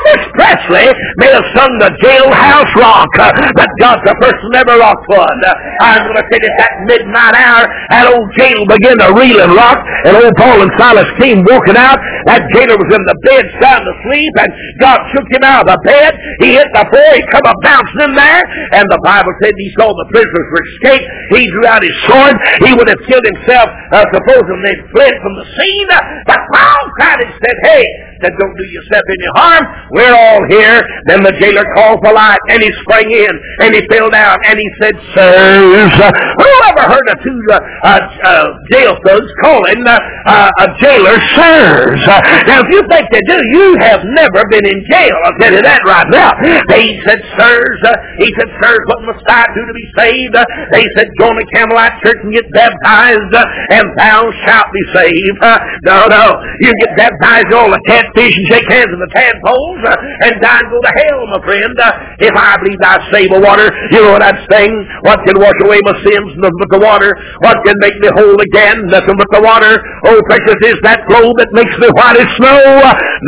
[0.00, 5.06] Elvis Presley may have sung the jailhouse rock, uh, but God's the first never rocked
[5.08, 5.40] one.
[5.44, 9.40] Uh, I'm going to say at that midnight hour, that old jail began to reel
[9.40, 12.00] and rock, and old Paul and Silas came walking out.
[12.26, 15.78] That jailer was in the bed sound asleep, and God shook him out of the
[15.84, 16.12] bed.
[16.40, 19.70] He hit the floor, he come up bouncing in there, and the Bible said he
[19.76, 21.08] saw the prisoners were escaped.
[21.36, 22.36] He drew out his sword.
[22.64, 25.88] He would have killed himself, uh, supposing they'd fled from the scene.
[26.24, 27.84] But Paul cried and said, Hey,
[28.20, 29.64] said, don't do yourself any harm.
[29.90, 30.86] We're all here.
[31.06, 34.54] Then the jailer called for light, and he sprang in, and he fell down, and
[34.58, 40.50] he said, Sirs, uh, who ever heard of two uh, uh, jail thugs calling uh,
[40.62, 42.02] a jailer sirs?
[42.06, 45.14] Uh, now, if you think they do, you have never been in jail.
[45.26, 46.38] I'll tell you that right now.
[46.70, 50.36] They said, Sirs, uh, he said, Sirs, what must I do to be saved?
[50.70, 53.34] they said, Go to Campbellite Church and get baptized,
[53.74, 55.38] and thou shalt be saved.
[55.82, 56.38] no, no.
[56.62, 60.60] You get baptized, all the cat fish and shake hands with the tadpoles and die
[60.60, 61.74] and go to hell, my friend.
[61.78, 64.72] Uh, if I believe I save water, you know what I'd sing?
[65.06, 67.10] What can wash away my sins Nothing but the water.
[67.40, 68.86] What can make me whole again?
[68.88, 69.80] Nothing but the water.
[70.06, 72.60] Oh, precious is that flow that makes me white as snow.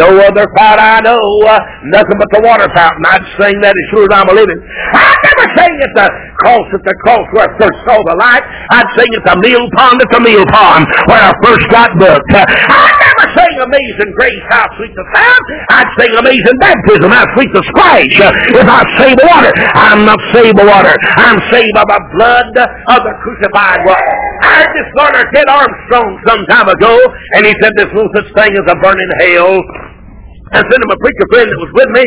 [0.01, 1.21] No other fount I know.
[1.89, 3.05] Nothing but the water fountain.
[3.05, 4.59] I'd sing that as sure as I'm a living.
[4.97, 6.07] I'd never sing at the
[6.41, 8.45] cross at the cross where I first saw the light.
[8.73, 12.33] I'd sing at the mill pond at the mill pond where I first got booked.
[12.33, 15.43] I'd never sing Amazing Grace, how sweet the sound.
[15.71, 18.15] I'd sing Amazing Baptism, how sweet the splash.
[18.19, 20.95] Uh, if I save the water, I'm not saved by water.
[21.17, 24.07] I'm saved by the blood of the crucified one.
[24.43, 26.99] I Garner Ted Armstrong some time ago,
[27.35, 29.63] and he said there's no such thing as a burning hell.
[30.53, 32.05] I sent him a preacher friend that was with me.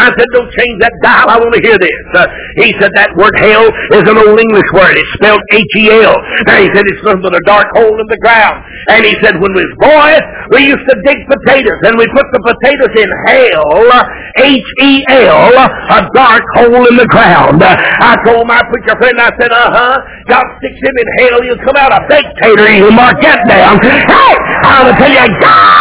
[0.00, 1.28] I said, don't change that dial.
[1.28, 2.00] I want to hear this.
[2.16, 4.96] Uh, he said that word hell is an old English word.
[4.96, 6.16] It's spelled H-E-L.
[6.48, 8.64] And he said it's nothing but a dark hole in the ground.
[8.88, 12.26] And he said when we was boys, we used to dig potatoes and we put
[12.32, 13.82] the potatoes in hell,
[14.38, 17.62] H-E-L, a dark hole in the ground.
[17.62, 19.96] I told my preacher friend, I said, uh-huh,
[20.28, 22.68] God sticks him in hell, he'll come out a baked tater.
[22.70, 23.80] You mark that down.
[23.82, 24.34] Hey,
[24.64, 25.75] I'm going to tell you, God,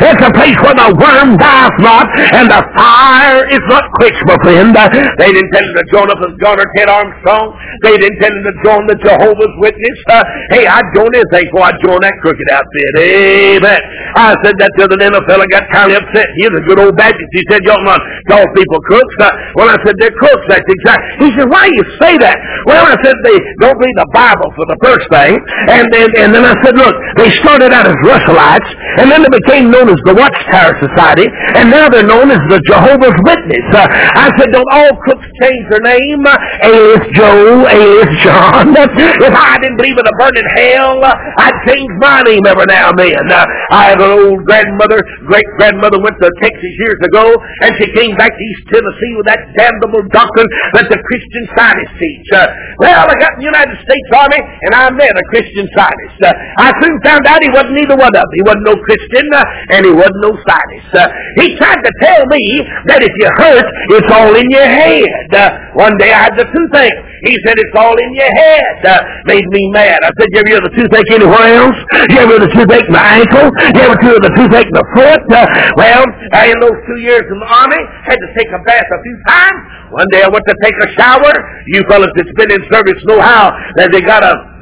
[0.00, 4.36] it's a place where the worm dies not and the fire is not quenched, my
[4.40, 4.72] friend.
[5.18, 7.52] They didn't tell him to join up with Garner Ted Armstrong.
[7.82, 9.98] They didn't tell him to join the Jehovah's Witness.
[10.08, 12.92] Uh, hey, I'd join anything before I'd join that crooked outfit.
[12.98, 13.80] Amen.
[14.16, 16.28] I said that to the day, a fella got kind of upset.
[16.36, 17.28] He's a good old Baptist.
[17.32, 19.16] He said, ought not call people crooks.
[19.20, 20.44] Uh, well, I said, they're crooks.
[20.48, 21.26] That's exactly.
[21.26, 22.36] He said, why do you say that?
[22.68, 25.40] Well, I said, they don't read the Bible for the first thing.
[25.68, 29.32] And then, and then I said, look, they started out as Russellites, and then they
[29.32, 33.66] became known as the Watchtower Society, and now they're known as the Jehovah's Witness.
[33.72, 36.24] Uh, I said, don't all crooks change their name?
[36.24, 38.72] Uh, alias Joe, alias John.
[38.76, 42.90] if I didn't believe in a burning hell, uh, I'd change my name every now
[42.90, 43.26] and then.
[43.28, 47.86] Uh, I have an old grandmother, great grandmother went to Texas years ago, and she
[47.92, 52.26] came back to East Tennessee with that damnable doctrine that the Christian scientists teach.
[52.32, 56.18] Uh, well, I got in the United States Army, and I met a Christian scientist.
[56.22, 58.30] Uh, I soon found out he wasn't either one of them.
[58.34, 59.26] He wasn't no Christian,
[59.72, 60.92] and he wasn't no scientist.
[60.92, 61.08] Uh,
[61.40, 62.44] he tried to tell me
[62.92, 65.26] that if you hurt, it's all in your head.
[65.32, 67.00] Uh, one day I had the toothache.
[67.24, 68.76] He said it's all in your head.
[68.84, 70.04] Uh, made me mad.
[70.04, 71.78] I said, you ever hear the toothache anywhere else?
[72.12, 73.48] You ever hear the toothache in the ankle?
[73.72, 75.22] You ever hear the toothache in the foot?
[75.32, 75.46] Uh,
[75.80, 79.00] well, uh, in those two years in the army, had to take a bath a
[79.00, 79.60] few times.
[79.96, 81.32] One day I went to take a shower.
[81.72, 84.52] You fellas that's been in service know how that they got a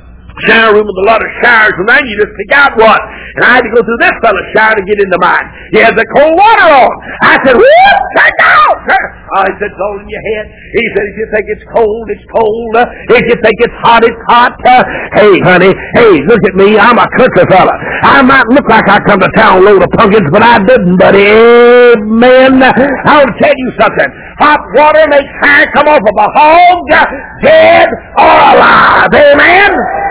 [0.46, 3.02] shower room with a lot of showers, and you just pick out one.
[3.36, 5.46] And I had to go through this fellow's shower to get into mine.
[5.72, 6.92] He had the cold water on.
[7.22, 8.78] I said, whoop, check out.
[9.30, 10.46] He said, it's all in your head.
[10.74, 12.74] He said, if you think it's cold, it's cold.
[13.14, 14.58] If you think it's hot, it's hot.
[15.14, 16.78] Hey, honey, hey, look at me.
[16.78, 17.72] I'm a country fella.
[18.02, 21.26] I might look like I come to town load of pumpkins, but I didn't, buddy.
[21.30, 22.62] Amen.
[23.06, 24.10] I'll tell you something.
[24.40, 27.06] Hot water makes hair come off of a hog,
[27.42, 27.88] dead
[28.18, 29.14] or alive.
[29.14, 30.09] Amen.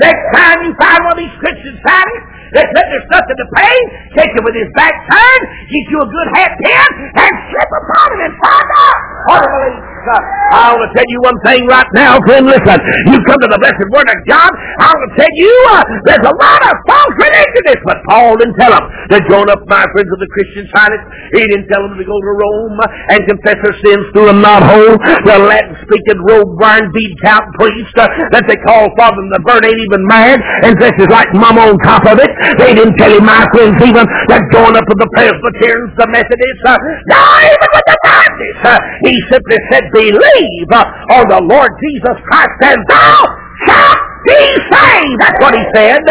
[0.00, 3.76] Next time you find one of these Christian scientists that said there's nothing to pay,
[4.16, 8.06] take him with his back turned, get you a good hat pin, and slip upon
[8.14, 8.96] him and find out.
[9.28, 12.48] I want to tell you one thing right now, friend.
[12.48, 12.80] Listen,
[13.12, 14.48] you come to the blessed word of God.
[14.80, 18.40] I want to tell you, uh, there's a lot of false religion this, but Paul
[18.40, 21.04] didn't tell them to join up, my friends, of the Christian science.
[21.36, 22.78] He didn't tell them to go to Rome
[23.12, 24.96] and confess their sins through a knothole,
[25.28, 30.40] the Latin-speaking, robe-wearing, bead-count priest uh, that they call Father the Bird ain't even mad
[30.64, 32.30] and dresses like Mama on top of it.
[32.58, 36.64] They didn't tell him, my friends, even that join up with the Presbyterians, the Methodists,
[36.66, 36.78] uh,
[37.10, 38.62] not even with the Baptists.
[38.64, 43.18] Uh, he simply said, believe on the Lord Jesus Christ and thou
[43.66, 45.16] shalt be saved.
[45.18, 46.02] That's what he said.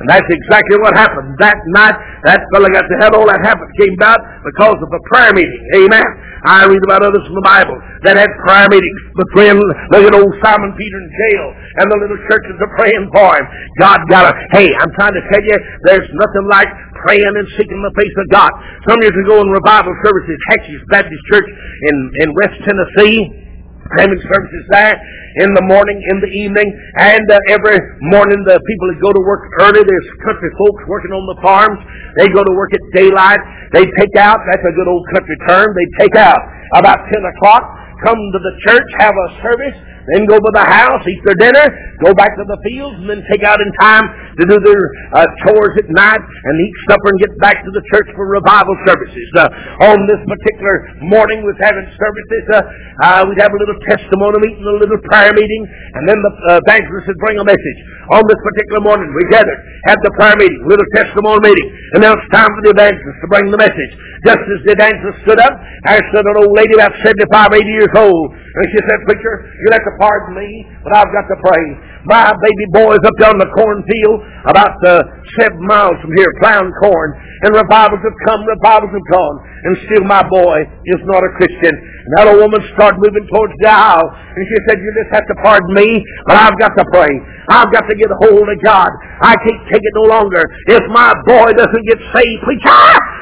[0.00, 1.36] And that's exactly what happened.
[1.36, 1.92] That night,
[2.24, 4.16] that fellow got to have all that happened came about
[4.48, 5.60] because of a prayer meeting.
[5.76, 6.08] Amen.
[6.40, 7.76] I read about others from the Bible
[8.08, 8.96] that had prayer meetings.
[9.12, 9.60] But friend,
[9.92, 13.44] look at old Simon Peter in jail, and the little churches are praying for him.
[13.76, 16.72] God got a, hey, I'm trying to tell you, there's nothing like
[17.04, 18.48] praying and seeking the face of God.
[18.88, 21.48] Some years ago in revival services, Hexy's Baptist Church
[21.92, 23.49] in, in West Tennessee,
[23.98, 24.94] having services there
[25.42, 27.78] in the morning, in the evening, and uh, every
[28.12, 31.78] morning the people that go to work early, there's country folks working on the farms.
[32.18, 33.40] They go to work at daylight.
[33.72, 36.38] They take out, that's a good old country term, they take out
[36.74, 37.62] about 10 o'clock,
[38.06, 41.66] come to the church, have a service, then go to the house, eat their dinner,
[42.00, 44.08] go back to the fields, and then take out in time
[44.40, 44.82] to do their
[45.12, 48.76] uh, chores at night and eat supper and get back to the church for revival
[48.88, 49.28] services.
[49.36, 52.42] Uh, on this particular morning, was having services.
[52.48, 52.62] Uh,
[53.04, 55.62] uh, we'd have a little testimony meeting, a little prayer meeting,
[55.98, 57.78] And then the uh, evangelist would bring a message.
[58.14, 61.68] On this particular morning, we gathered, had the prayer meeting, little testimony meeting.
[61.94, 63.92] And now it's time for the evangelist to bring the message.
[64.26, 65.54] Just as the evangelist stood up,
[65.86, 68.34] there stood an old lady about 75, 80 years old.
[68.34, 71.64] And she said, Preacher, you'll have to pardon me, but I've got to pray.
[72.08, 75.04] My baby boy's up there on the cornfield about uh,
[75.36, 77.12] seven miles from here plowing corn.
[77.44, 79.36] And revivals have come, revivals have gone.
[79.64, 81.76] And still my boy is not a Christian.
[81.76, 84.08] And that old woman started moving towards the aisle.
[84.08, 87.12] And she said, you just have to pardon me, but I've got to pray.
[87.52, 88.88] I've got to get a hold of God.
[89.20, 90.40] I can't take it no longer.
[90.72, 92.72] If my boy doesn't get saved, preacher,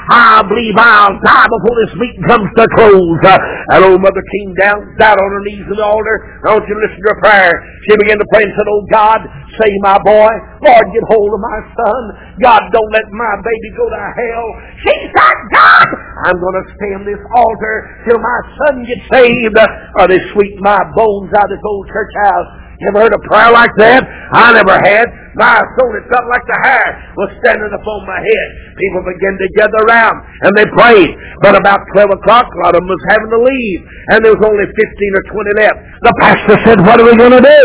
[0.09, 3.19] I believe I'll die before this meeting comes to close.
[3.27, 3.39] Uh,
[3.75, 6.17] that old mother came down, down on her knees in the altar.
[6.47, 7.48] I want you to listen to her prayer.
[7.89, 9.21] She began to pray and said, Oh God,
[9.61, 10.33] save my boy.
[10.63, 12.03] Lord, get hold of my son.
[12.43, 14.49] God, don't let my baby go to hell.
[14.85, 15.89] She said, God,
[16.29, 17.75] I'm going to stay on this altar
[18.09, 19.57] till my son gets saved.
[19.57, 22.68] Uh, or they sweep my bones out of this old church house.
[22.79, 24.07] You ever heard a prayer like that?
[24.07, 25.11] I never had.
[25.35, 26.87] My soul, it felt like the hair
[27.19, 28.49] was standing upon my head.
[28.79, 30.15] People began to gather around
[30.47, 31.11] and they prayed.
[31.43, 33.81] But about 12 o'clock, a lot of them was having to leave.
[34.15, 35.79] And there was only 15 or 20 left.
[36.07, 37.63] The pastor said, what are we going to do?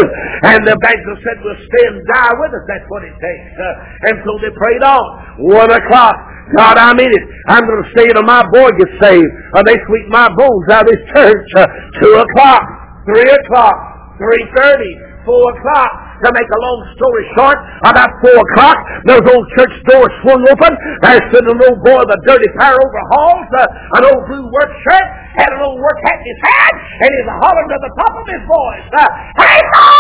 [0.50, 2.66] And the evangelist said, we'll stay and die with us.
[2.66, 3.54] That's what it takes.
[3.54, 5.06] Uh, and so they prayed on.
[5.46, 6.18] One o'clock.
[6.58, 7.26] God, I mean it.
[7.54, 9.34] I'm going to stay till my boy gets saved.
[9.54, 11.48] Or they sweep my bones out of this church.
[11.54, 11.70] Uh,
[12.02, 12.66] two o'clock.
[13.06, 13.93] Three o'clock.
[14.20, 15.92] 3.30, 4 o'clock.
[16.24, 20.72] To make a long story short, about 4 o'clock, those old church doors swung open.
[21.04, 24.48] There stood an old boy with a dirty pair of overalls, uh, an old blue
[24.48, 25.04] work shirt,
[25.36, 28.26] had an old work hat in his hand, and he's hollering to the top of
[28.32, 30.00] his voice, uh, Hey, Mo!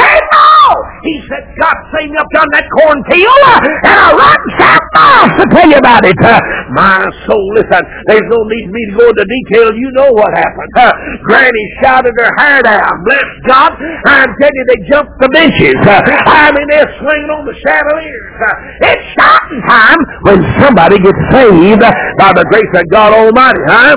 [0.00, 0.56] Hey, Mo!
[1.04, 3.60] He said, God save me up down that cornfield, uh,
[3.92, 6.16] and I run south miles to tell you about it.
[6.16, 6.40] Uh,
[6.72, 9.68] my soul, listen, there's no need for me to go into detail.
[9.76, 10.72] You know what happened.
[10.80, 10.92] Uh,
[11.28, 13.04] Granny shouted her hair down.
[13.04, 13.76] Bless God.
[14.08, 15.57] I'm telling you, they jumped the benches.
[15.58, 15.98] Uh,
[16.30, 18.30] I mean, they're swinging on the chandeliers.
[18.38, 23.96] Uh, it's shouting time when somebody gets saved by the grace of God Almighty, huh?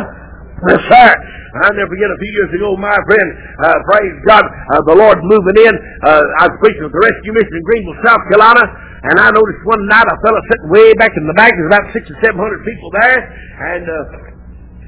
[0.69, 1.09] Yes, sir.
[1.51, 3.27] I'll never forget a few years ago, my friend,
[3.59, 5.73] uh, praise God, uh, the Lord moving in.
[5.99, 8.63] Uh, I was preaching at the Rescue Mission in Greenville, South Carolina,
[9.11, 11.51] and I noticed one night a fellow sitting way back in the back.
[11.51, 13.19] There's about six or seven hundred people there,
[13.67, 14.40] and uh,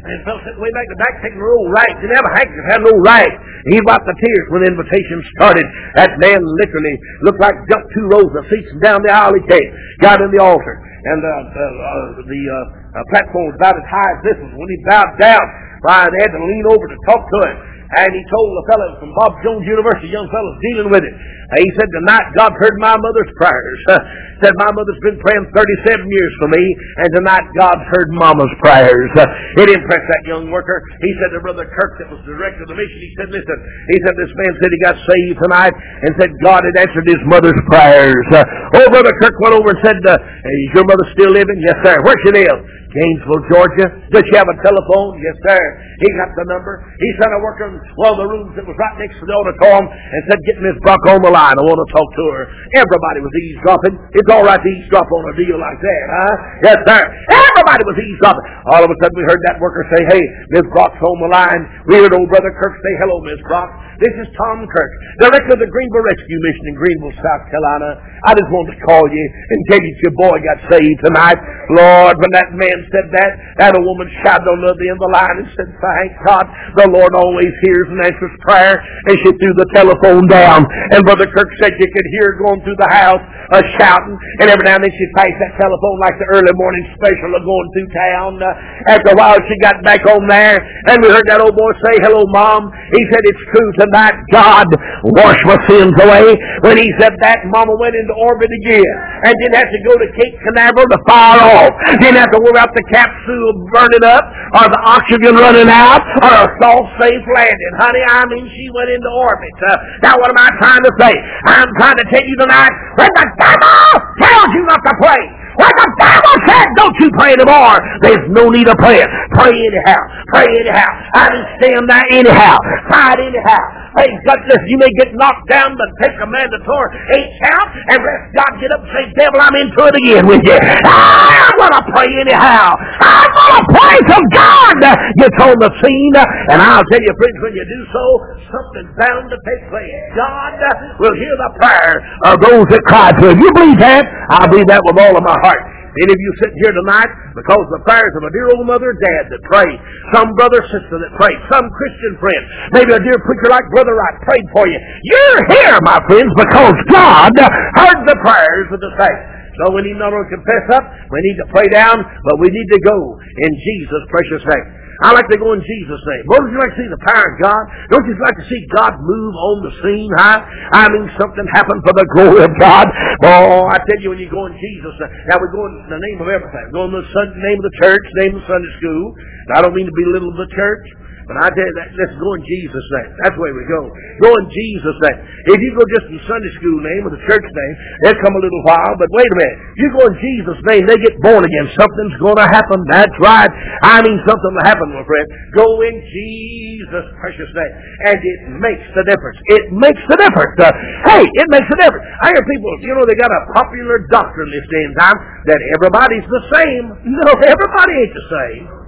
[0.04, 1.94] and fell sitting way back in the back taking a old right.
[2.04, 3.32] Didn't have a handkerchief, had no right.
[3.72, 5.64] He wiped the tears when the invitation started.
[5.96, 9.44] That man literally looked like jumped two rows of seats and down the aisle he
[9.48, 9.70] came.
[10.04, 10.76] Got in the altar.
[11.04, 12.56] And uh, uh, uh, the uh,
[13.00, 14.52] uh, platform was about as high as this was.
[14.56, 15.46] When he bowed down,
[15.84, 17.73] they had to lean over to talk to him.
[17.94, 21.16] And he told the fellow from Bob Jones University, young fellow dealing with it.
[21.54, 23.80] He said, tonight God heard my mother's prayers.
[24.44, 26.64] said, my mother's been praying 37 years for me,
[27.00, 29.08] and tonight God's heard mama's prayers.
[29.64, 30.84] it impressed that young worker.
[31.00, 33.58] He said to Brother Kirk that was director of the mission, he said, listen,
[33.94, 37.22] he said, this man said he got saved tonight, and said God had answered his
[37.24, 38.28] mother's prayers.
[38.76, 41.62] oh, Brother Kirk went over and said, uh, is your mother still living?
[41.64, 41.96] Yes, sir.
[42.04, 42.60] Where she live?
[42.94, 43.88] Gainesville, Georgia.
[44.14, 45.18] Does she have a telephone?
[45.18, 45.62] Yes, sir.
[45.98, 46.86] He got the number.
[47.02, 49.34] He sent a worker in one of the rooms that was right next to the
[49.34, 51.58] auditorium and said, get Miss Brock on the line.
[51.58, 52.44] I want to talk to her.
[52.78, 53.94] Everybody was eavesdropping.
[54.14, 56.36] It's all right to eavesdrop on a deal like that, huh?
[56.70, 57.02] Yes, sir.
[57.34, 58.46] Everybody was eavesdropping.
[58.70, 60.24] All of a sudden we heard that worker say, hey,
[60.54, 61.64] Miss Brock's on the line.
[61.90, 63.74] We heard old brother Kirk say, hello, Miss Brock.
[64.02, 64.92] This is Tom Kirk,
[65.22, 68.04] director of the Greenville Rescue Mission in Greenville, South Carolina.
[68.26, 71.40] I just wanted to call you and tell you that your boy got saved tonight.
[71.72, 75.06] Lord, when that man said that, that a woman shouted on the other end of
[75.08, 76.46] the line and said, Thank God,
[76.80, 78.80] the Lord always hears and answers prayer.
[78.80, 80.66] And she threw the telephone down.
[80.92, 83.24] And Brother Kirk said you could hear her going through the house
[83.54, 84.18] uh, shouting.
[84.42, 87.44] And every now and then she'd pass that telephone like the early morning special of
[87.46, 88.32] going through town.
[88.42, 90.58] Uh, after a while, she got back on there,
[90.90, 92.74] and we heard that old boy say, Hello, Mom.
[92.92, 94.18] He said, It's true tonight.
[94.34, 94.68] God
[95.06, 96.34] wash my sins away.
[96.66, 100.08] When he said that, Mama went into orbit again and didn't have to go to
[100.18, 101.74] Cape Canaveral to fire off.
[102.02, 104.26] Didn't have to worry about the capsule burning up
[104.60, 107.74] or the oxygen running out or a soft, safe landing.
[107.80, 109.56] Honey, I mean, she went into orbit.
[109.64, 111.14] Uh, now, what am I trying to say?
[111.48, 113.82] I'm trying to tell you tonight, when the devil
[114.22, 115.24] tells you not to pray,
[115.58, 119.10] when the devil said, don't you pray anymore, there's no need of praying.
[119.38, 120.02] Pray anyhow.
[120.34, 120.90] Pray anyhow.
[121.14, 122.58] I didn't stand there anyhow.
[122.90, 123.83] Fight anyhow.
[123.94, 128.26] Praise God, you may get knocked down, but take a mandatory eight count and rest
[128.34, 130.58] God get up and say, devil, I'm into it again with you.
[130.58, 132.74] I'm going to pray anyhow.
[132.74, 134.76] I'm going to pray till God
[135.22, 136.16] gets on the scene.
[136.50, 138.04] And I'll tell you, friends, when you do so,
[138.50, 139.94] something's bound to take place.
[140.18, 140.58] God
[140.98, 141.94] will hear the prayer
[142.26, 143.38] of those that cry to him.
[143.40, 144.10] You believe that?
[144.30, 145.62] I believe that with all of my heart.
[145.94, 149.30] Any of you sitting here tonight because the prayers of a dear old mother dad
[149.30, 149.78] that prayed,
[150.10, 153.94] some brother or sister that prayed, some Christian friend, maybe a dear preacher like Brother
[153.94, 154.80] Wright prayed for you.
[155.06, 157.34] You're here, my friends, because God
[157.78, 159.24] heard the prayers of the saints.
[159.62, 162.70] So we need not only confess up, we need to pray down, but we need
[162.74, 162.98] to go
[163.46, 164.83] in Jesus' precious name.
[165.04, 166.24] I like to go in Jesus' name.
[166.32, 167.64] Don't you like to see the power of God?
[167.92, 170.12] Don't you like to see God move on the scene?
[170.16, 170.40] Huh?
[170.72, 172.88] I mean, something happen for the glory of God.
[173.28, 176.00] Oh, I tell you, when you go in Jesus' name, now we go in the
[176.00, 176.66] name of everything.
[176.72, 179.06] Go in the name of the church, name of Sunday school.
[179.52, 180.86] I don't mean to belittle the church.
[181.24, 183.10] But I tell you, that, let's go in Jesus' name.
[183.24, 183.88] That's where we go.
[184.20, 185.20] Go in Jesus' name.
[185.56, 188.44] If you go just in Sunday school name or the church name, they'll come a
[188.44, 188.94] little while.
[189.00, 189.58] But wait a minute.
[189.80, 191.66] You go in Jesus' name, they get born again.
[191.80, 192.84] Something's going to happen.
[192.92, 193.52] That's right.
[193.88, 195.26] I mean, something will happen, my friend.
[195.56, 197.74] Go in Jesus' precious name.
[198.12, 199.40] And it makes the difference.
[199.48, 200.56] It makes the difference.
[200.60, 200.76] Uh,
[201.08, 202.04] hey, it makes a difference.
[202.20, 205.18] I hear people, you know, they got a popular doctrine this day and time
[205.48, 206.86] that everybody's the same.
[207.14, 208.83] No, everybody ain't the same.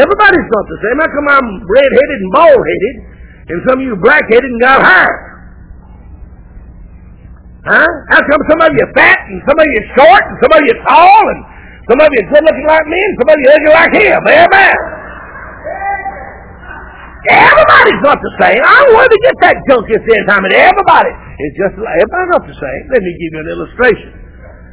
[0.00, 0.96] Everybody's not the same.
[0.96, 2.94] How come I'm red-headed and bald-headed,
[3.52, 5.12] and some of you black-headed and got hair?
[7.68, 7.90] Huh?
[8.12, 10.74] How come some of you fat, and some of you short, and some of you
[10.88, 11.40] tall, and
[11.88, 14.20] some of you good-looking like me, and some of you ugly like him?
[14.24, 14.76] Amen.
[17.24, 18.60] Everybody's not the same.
[18.60, 22.44] I want to get that junk this end time, and everybody is just everybody's not
[22.44, 22.82] the same.
[22.92, 24.12] Let me give you an illustration.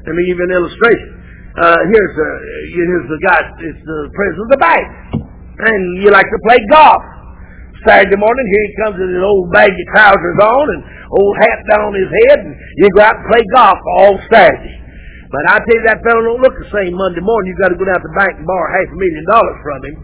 [0.03, 1.20] Let me give you an illustration.
[1.51, 2.29] Uh, here's a,
[2.71, 4.87] here's the guy, it's the president of the bank.
[5.59, 7.03] And you like to play golf.
[7.83, 10.81] Saturday morning, here he comes with his old baggy trousers on and
[11.11, 14.77] old hat down on his head, and you go out and play golf all Saturday.
[15.33, 17.51] But I tell you, that fellow don't look the same Monday morning.
[17.51, 19.79] You got to go down to the bank and borrow half a million dollars from
[19.87, 19.95] him.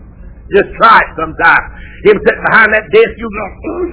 [0.53, 1.63] Just try it sometime.
[2.07, 3.83] Him sitting behind that desk, you go, oh,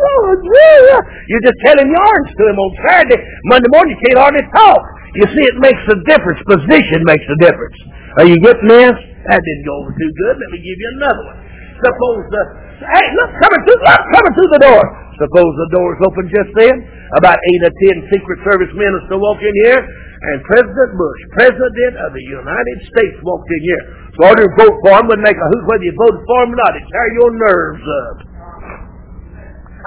[0.00, 1.00] Lord, yeah.
[1.28, 3.20] You're just telling yarns to him on Saturday.
[3.50, 4.82] Monday morning, you can't hardly talk.
[5.18, 6.40] You see, it makes a difference.
[6.46, 7.78] Position makes a difference.
[8.18, 8.96] Are you getting this?
[9.28, 10.34] That didn't go over too good.
[10.38, 11.38] Let me give you another one.
[11.74, 12.42] Suppose the
[12.86, 14.84] hey, look coming through look coming through the door.
[15.18, 16.76] Suppose the door's open just then.
[17.18, 22.10] About eight or ten Secret Service ministers walk in here, and President Bush, President of
[22.14, 23.84] the United States, walked in here.
[24.14, 26.54] So order to vote for him would make a hoot whether you voted for him
[26.54, 26.76] or not.
[26.78, 28.16] It'd tear your nerves up.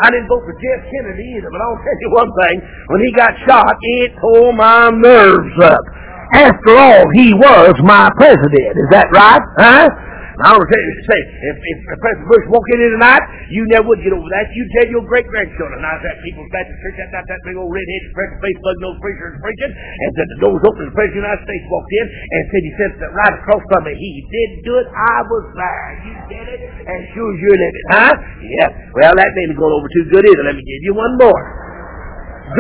[0.04, 2.62] I didn't vote for Jack Kennedy either, but I'll tell you one thing.
[2.94, 5.82] When he got shot, it tore my nerves up.
[6.36, 8.78] After all, he was my president.
[8.78, 9.42] Is that right?
[9.58, 9.88] Huh?
[10.38, 14.06] I to tell say, if, if President Bush walked in here tonight, you never would
[14.06, 14.54] get over that.
[14.54, 15.82] You tell your great grandchildren.
[15.82, 19.02] Now, that People's Baptist Church, that, that, that big old red-headed, fresh face, bug nose
[19.02, 21.90] preacher is preaching, and said the doors open, the President of the United States walked
[21.90, 25.18] in, and said he said that right across from me, he did do it, I
[25.26, 25.88] was there.
[26.06, 28.14] You did it, and sure as you're living, huh?
[28.62, 28.70] Yeah.
[28.94, 30.46] Well, that ain't going over too good either.
[30.46, 31.42] Let me give you one more.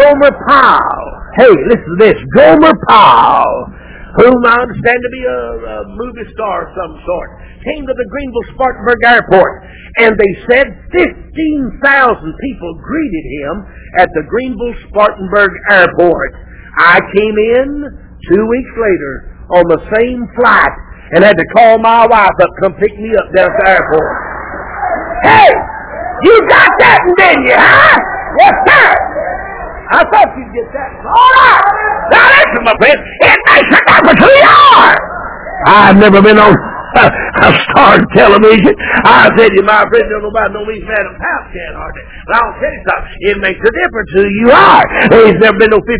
[0.02, 1.10] Gomer Pyle.
[1.38, 2.18] Hey, listen to this.
[2.34, 7.30] Gomer Pyle whom I understand to be a, a movie star of some sort,
[7.68, 9.54] came to the Greenville Spartanburg Airport,
[10.00, 11.04] and they said 15,000
[11.36, 13.56] people greeted him
[14.00, 16.32] at the Greenville Spartanburg Airport.
[16.80, 17.68] I came in
[18.32, 19.14] two weeks later
[19.52, 20.76] on the same flight
[21.12, 24.12] and had to call my wife up come pick me up down at the airport.
[25.24, 25.52] Hey,
[26.24, 27.98] you got that, didn't you, huh?
[28.40, 29.17] Yes, sir.
[29.92, 30.92] I thought you'd get that.
[31.06, 31.64] All right.
[32.12, 33.00] Now listen, my friend.
[33.00, 34.96] It makes a difference who you are.
[35.68, 36.54] I've never been on
[36.98, 38.74] a star television.
[39.04, 42.04] I said you, my friend, don't nobody know means Madam House can hardly.
[42.26, 43.12] But I'll tell you something.
[43.28, 44.84] It makes a difference who you are.
[45.12, 45.94] There's never been no 15,000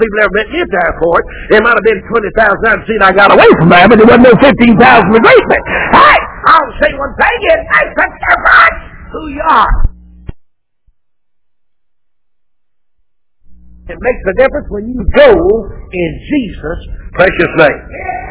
[0.00, 1.22] people ever met me at the airport.
[1.52, 4.32] There might have been 20,000 I've seen I got away from there, but there wasn't
[4.32, 5.58] no 15,000 to greet me.
[5.92, 6.18] Hey,
[6.48, 7.38] I'll say one thing.
[7.52, 8.78] It makes a difference
[9.12, 9.91] who you are.
[13.92, 15.28] It makes a difference when you go
[15.92, 16.82] in Jesus'
[17.12, 17.80] precious name.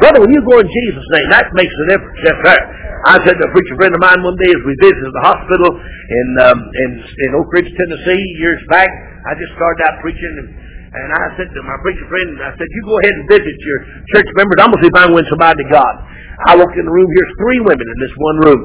[0.02, 2.18] Brother, when you go in Jesus' name, that makes a difference.
[2.26, 2.58] Yes, sir.
[3.06, 5.70] I said to a preacher friend of mine one day as we visited the hospital
[5.74, 8.90] in um, in, in Oak Ridge, Tennessee, years back.
[9.22, 12.66] I just started out preaching, and, and I said to my preacher friend, I said,
[12.66, 13.78] "You go ahead and visit your
[14.18, 14.58] church members.
[14.58, 15.94] I'm gonna see if I can win somebody to God."
[16.42, 17.06] I walked in the room.
[17.06, 18.60] Here's three women in this one room.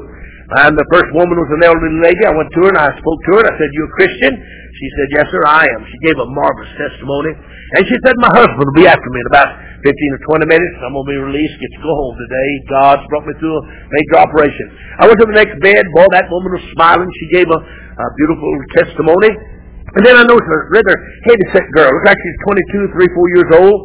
[0.48, 2.24] And the first woman was an elderly lady.
[2.24, 4.32] I went to her and I spoke to her and I said, You a Christian?
[4.32, 5.84] She said, Yes, sir, I am.
[5.84, 7.36] She gave a marvelous testimony.
[7.76, 9.50] And she said, My husband will be after me in about
[9.84, 10.72] 15 or 20 minutes.
[10.80, 12.48] I'm going to be released, get to go home today.
[12.64, 14.66] God's brought me through a major operation.
[14.96, 15.84] I went to the next bed.
[15.92, 17.12] Boy, that woman was smiling.
[17.12, 19.28] She gave a, a beautiful testimony.
[19.28, 20.96] And then I noticed a rather
[21.28, 21.92] heavy set girl.
[21.92, 22.40] Looked like she's
[22.88, 23.80] 22, 3, 4 years old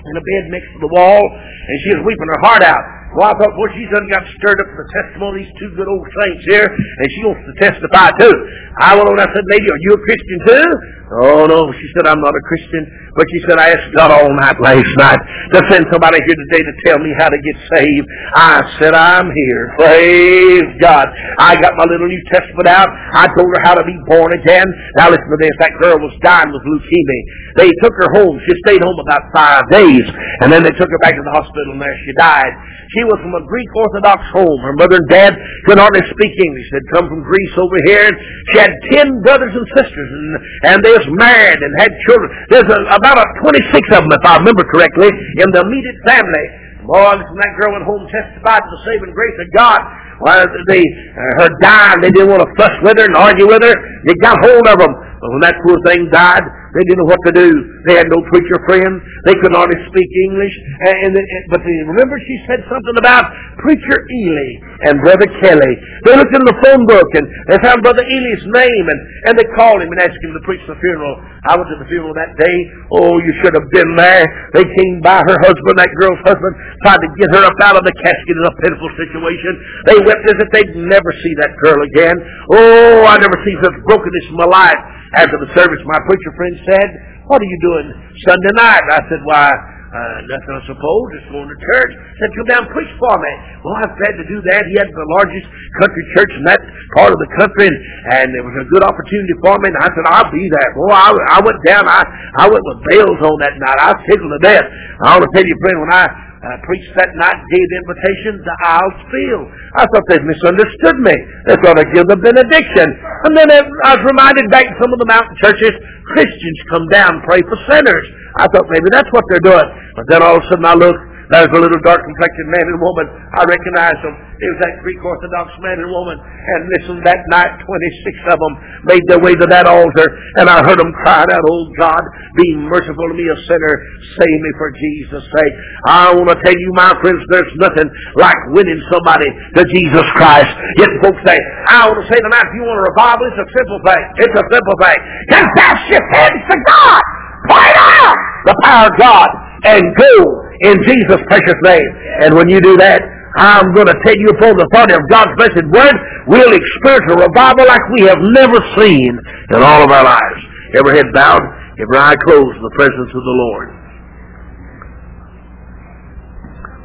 [0.00, 2.84] in a bed next to the wall, and she was weeping her heart out.
[3.16, 5.72] Well, I thought, well, she's done got stirred up for the testimony of these two
[5.72, 8.36] good old saints here, and she wants to testify too.
[8.76, 10.68] I went on, I said, lady, are you a Christian too?
[11.06, 11.70] Oh, no.
[11.70, 12.82] She said, I'm not a Christian.
[13.14, 15.22] But she said, I asked God all night last night
[15.54, 18.06] to send somebody here today to tell me how to get saved.
[18.34, 19.72] I said, I'm here.
[19.78, 21.06] Praise God.
[21.38, 22.90] I got my little New Testament out.
[23.14, 24.66] I told her how to be born again.
[24.98, 25.54] Now listen to this.
[25.62, 27.22] That girl was dying with leukemia.
[27.56, 28.36] They took her home.
[28.42, 30.04] She stayed home about five days.
[30.42, 32.52] And then they took her back to the hospital and there she died.
[32.98, 34.58] She was from a Greek Orthodox home.
[34.60, 35.32] Her mother and dad
[35.64, 36.66] could hardly speak English.
[36.70, 38.10] They'd come from Greece over here.
[38.10, 38.16] and
[38.52, 40.28] She had ten brothers and sisters, and,
[40.70, 42.28] and they was married and had children.
[42.50, 43.62] There's a, about a 26
[43.96, 46.46] of them, if I remember correctly, in the immediate family.
[46.86, 49.82] Boy, when that girl went home testified to the saving grace of God,
[50.22, 53.60] well, they, uh, her dying, they didn't want to fuss with her and argue with
[53.60, 53.74] her.
[54.06, 54.94] They got hold of them.
[54.94, 56.46] But when that poor thing died,
[56.76, 57.48] they didn't know what to do.
[57.88, 59.00] They had no preacher friends.
[59.24, 60.54] They could hardly speak English.
[60.84, 63.32] And, and, and but they, remember she said something about
[63.64, 64.50] Preacher Ely
[64.84, 65.72] and Brother Kelly.
[66.04, 69.00] They looked in the phone book and they found Brother Ely's name and,
[69.30, 71.16] and they called him and asked him to preach the funeral.
[71.48, 72.56] I went to the funeral that day.
[72.92, 74.26] Oh, you should have been there.
[74.52, 76.52] They came by her husband, that girl's husband,
[76.84, 79.52] tried to get her up out of the casket in a pitiful situation.
[79.88, 82.16] They wept as if they'd never see that girl again.
[82.52, 84.82] Oh, I never seen such brokenness in my life.
[85.14, 86.88] After the service, my preacher friend said,
[87.30, 87.86] What are you doing
[88.26, 88.84] Sunday night?
[88.90, 89.48] I said, Why,
[89.96, 91.04] uh, nothing, I suppose.
[91.16, 91.92] Just going to church.
[92.18, 93.32] Said, come down and preach for me.
[93.64, 94.66] Well, I'm glad to do that.
[94.68, 95.46] He had the largest
[95.80, 96.60] country church in that
[96.98, 97.78] part of the country, and,
[98.12, 99.72] and it was a good opportunity for me.
[99.72, 100.70] And I said, I'll be there.
[100.74, 101.86] Boy, I, I went down.
[101.86, 102.02] I,
[102.36, 103.78] I went with bells on that night.
[103.78, 104.66] I was tickled to death.
[105.00, 106.04] I want to tell you, friend, when I
[106.46, 109.48] uh, preached that night, gave the invitation, the aisles filled.
[109.74, 111.16] I thought they misunderstood me.
[111.48, 112.86] They thought I'd give the benediction.
[113.26, 115.74] And then I was reminded back in some of the mountain churches,
[116.14, 118.06] Christians come down and pray for sinners.
[118.38, 119.68] I thought maybe that's what they're doing.
[119.96, 122.78] But then all of a sudden I looked, there's a little dark complected man and
[122.78, 123.06] woman.
[123.34, 124.14] I recognized them.
[124.36, 126.14] It was that Greek Orthodox man and woman.
[126.22, 128.54] And listen, that night, 26 of them
[128.86, 130.06] made their way to that altar.
[130.38, 132.02] And I heard them crying out, Oh God,
[132.38, 133.74] be merciful to me, a sinner.
[134.22, 135.54] Save me for Jesus' sake.
[135.90, 139.26] I want to tell you, my friends, there's nothing like winning somebody
[139.58, 140.52] to Jesus Christ.
[140.78, 143.48] Yet folks say, I want to say tonight, if you want a revival, it's a
[143.50, 144.02] simple thing.
[144.22, 144.98] It's a simple thing.
[145.34, 147.02] Confess your sins to God.
[147.50, 148.14] Point out
[148.46, 149.28] the power of God
[149.66, 151.90] and go in Jesus' precious name.
[152.22, 153.02] And when you do that,
[153.36, 157.16] I'm going to take you upon the authority of God's blessed word, we'll experience a
[157.20, 159.12] revival like we have never seen
[159.52, 160.40] in all of our lives.
[160.72, 161.44] Every head bowed,
[161.76, 163.68] every eye closed in the presence of the Lord.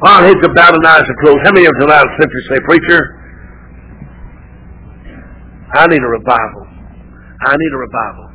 [0.04, 2.58] While heads are bowed and eyes are closed, how many of us tonight simply say,
[2.68, 3.00] Preacher,
[5.72, 6.68] I need a revival.
[7.48, 8.28] I need a revival.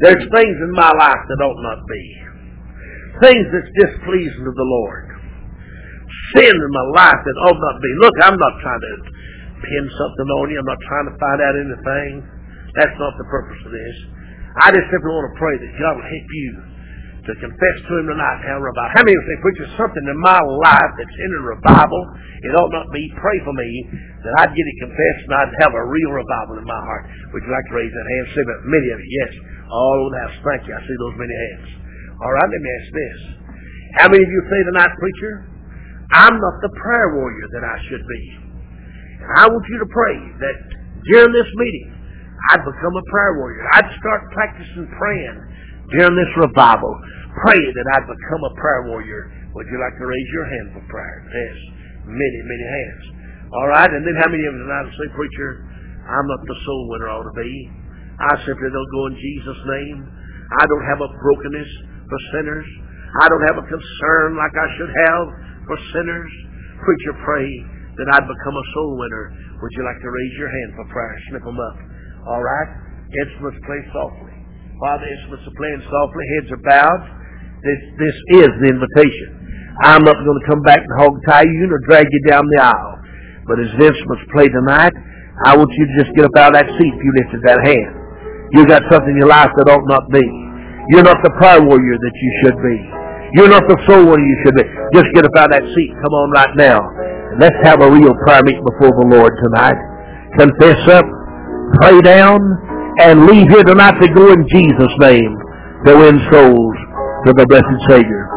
[0.00, 2.25] There's things in my life that ought not be.
[3.22, 5.08] Things that's displeasing to the Lord.
[6.36, 7.90] Sin in my life that ought not be.
[8.04, 8.94] Look, I'm not trying to
[9.64, 10.58] pin something on you.
[10.60, 12.12] I'm not trying to find out anything.
[12.76, 13.96] That's not the purpose of this.
[14.60, 16.50] I just simply want to pray that God will help you
[17.26, 18.92] to confess to Him tonight and have a revival.
[18.94, 22.02] How many of you say, Preacher, something in my life that's in a revival?
[22.46, 23.10] It ought not be.
[23.18, 23.68] Pray for me
[24.22, 27.04] that I'd get it confessed and I'd have a real revival in my heart.
[27.32, 28.26] Would you like to raise that hand?
[28.32, 28.60] That.
[28.68, 29.32] Many of you, yes.
[29.66, 30.36] Oh, All over the house.
[30.44, 30.74] Thank you.
[30.76, 31.85] I see those many hands.
[32.16, 33.18] All right, let me ask this.
[34.00, 35.32] How many of you say tonight, preacher,
[36.16, 38.22] I'm not the prayer warrior that I should be.
[39.20, 40.56] And I want you to pray that
[41.12, 41.92] during this meeting,
[42.52, 43.60] I'd become a prayer warrior.
[43.76, 45.36] I'd start practicing praying
[45.92, 46.92] during this revival.
[47.44, 49.52] Pray that I'd become a prayer warrior.
[49.52, 51.20] Would you like to raise your hand for prayer?
[51.28, 51.56] Yes.
[52.08, 53.04] Many, many hands.
[53.52, 55.68] All right, and then how many of you tonight say, Preacher,
[56.08, 57.52] I'm not the soul winner I ought to be.
[58.16, 59.98] I simply don't go in Jesus' name.
[60.56, 62.66] I don't have a brokenness for sinners.
[63.22, 65.24] I don't have a concern like I should have
[65.66, 66.32] for sinners.
[66.82, 67.48] Preacher, pray
[67.96, 69.24] that I'd become a soul winner.
[69.62, 71.16] Would you like to raise your hand for prayer?
[71.32, 71.76] Slip them up.
[72.28, 72.70] All right?
[73.24, 74.34] Instruments play softly.
[74.76, 77.02] While the instruments are playing softly, heads are bowed.
[77.64, 79.28] This, this is the invitation.
[79.80, 82.60] I'm not going to come back and hog tie you nor drag you down the
[82.60, 82.96] aisle.
[83.48, 84.92] But as instruments play tonight,
[85.44, 87.60] I want you to just get up out of that seat if you lifted that
[87.64, 87.92] hand.
[88.52, 90.24] You got something in your life that ought not be.
[90.90, 92.76] You're not the prayer warrior that you should be.
[93.34, 94.64] You're not the soul warrior you should be.
[94.94, 95.90] Just get up out of that seat.
[96.02, 96.78] Come on right now.
[97.40, 99.76] Let's have a real prayer meeting before the Lord tonight.
[100.38, 101.04] Confess up,
[101.82, 102.40] pray down,
[103.00, 105.36] and leave here tonight to go in Jesus' name
[105.86, 106.76] to win souls
[107.26, 108.35] to the blessed Savior.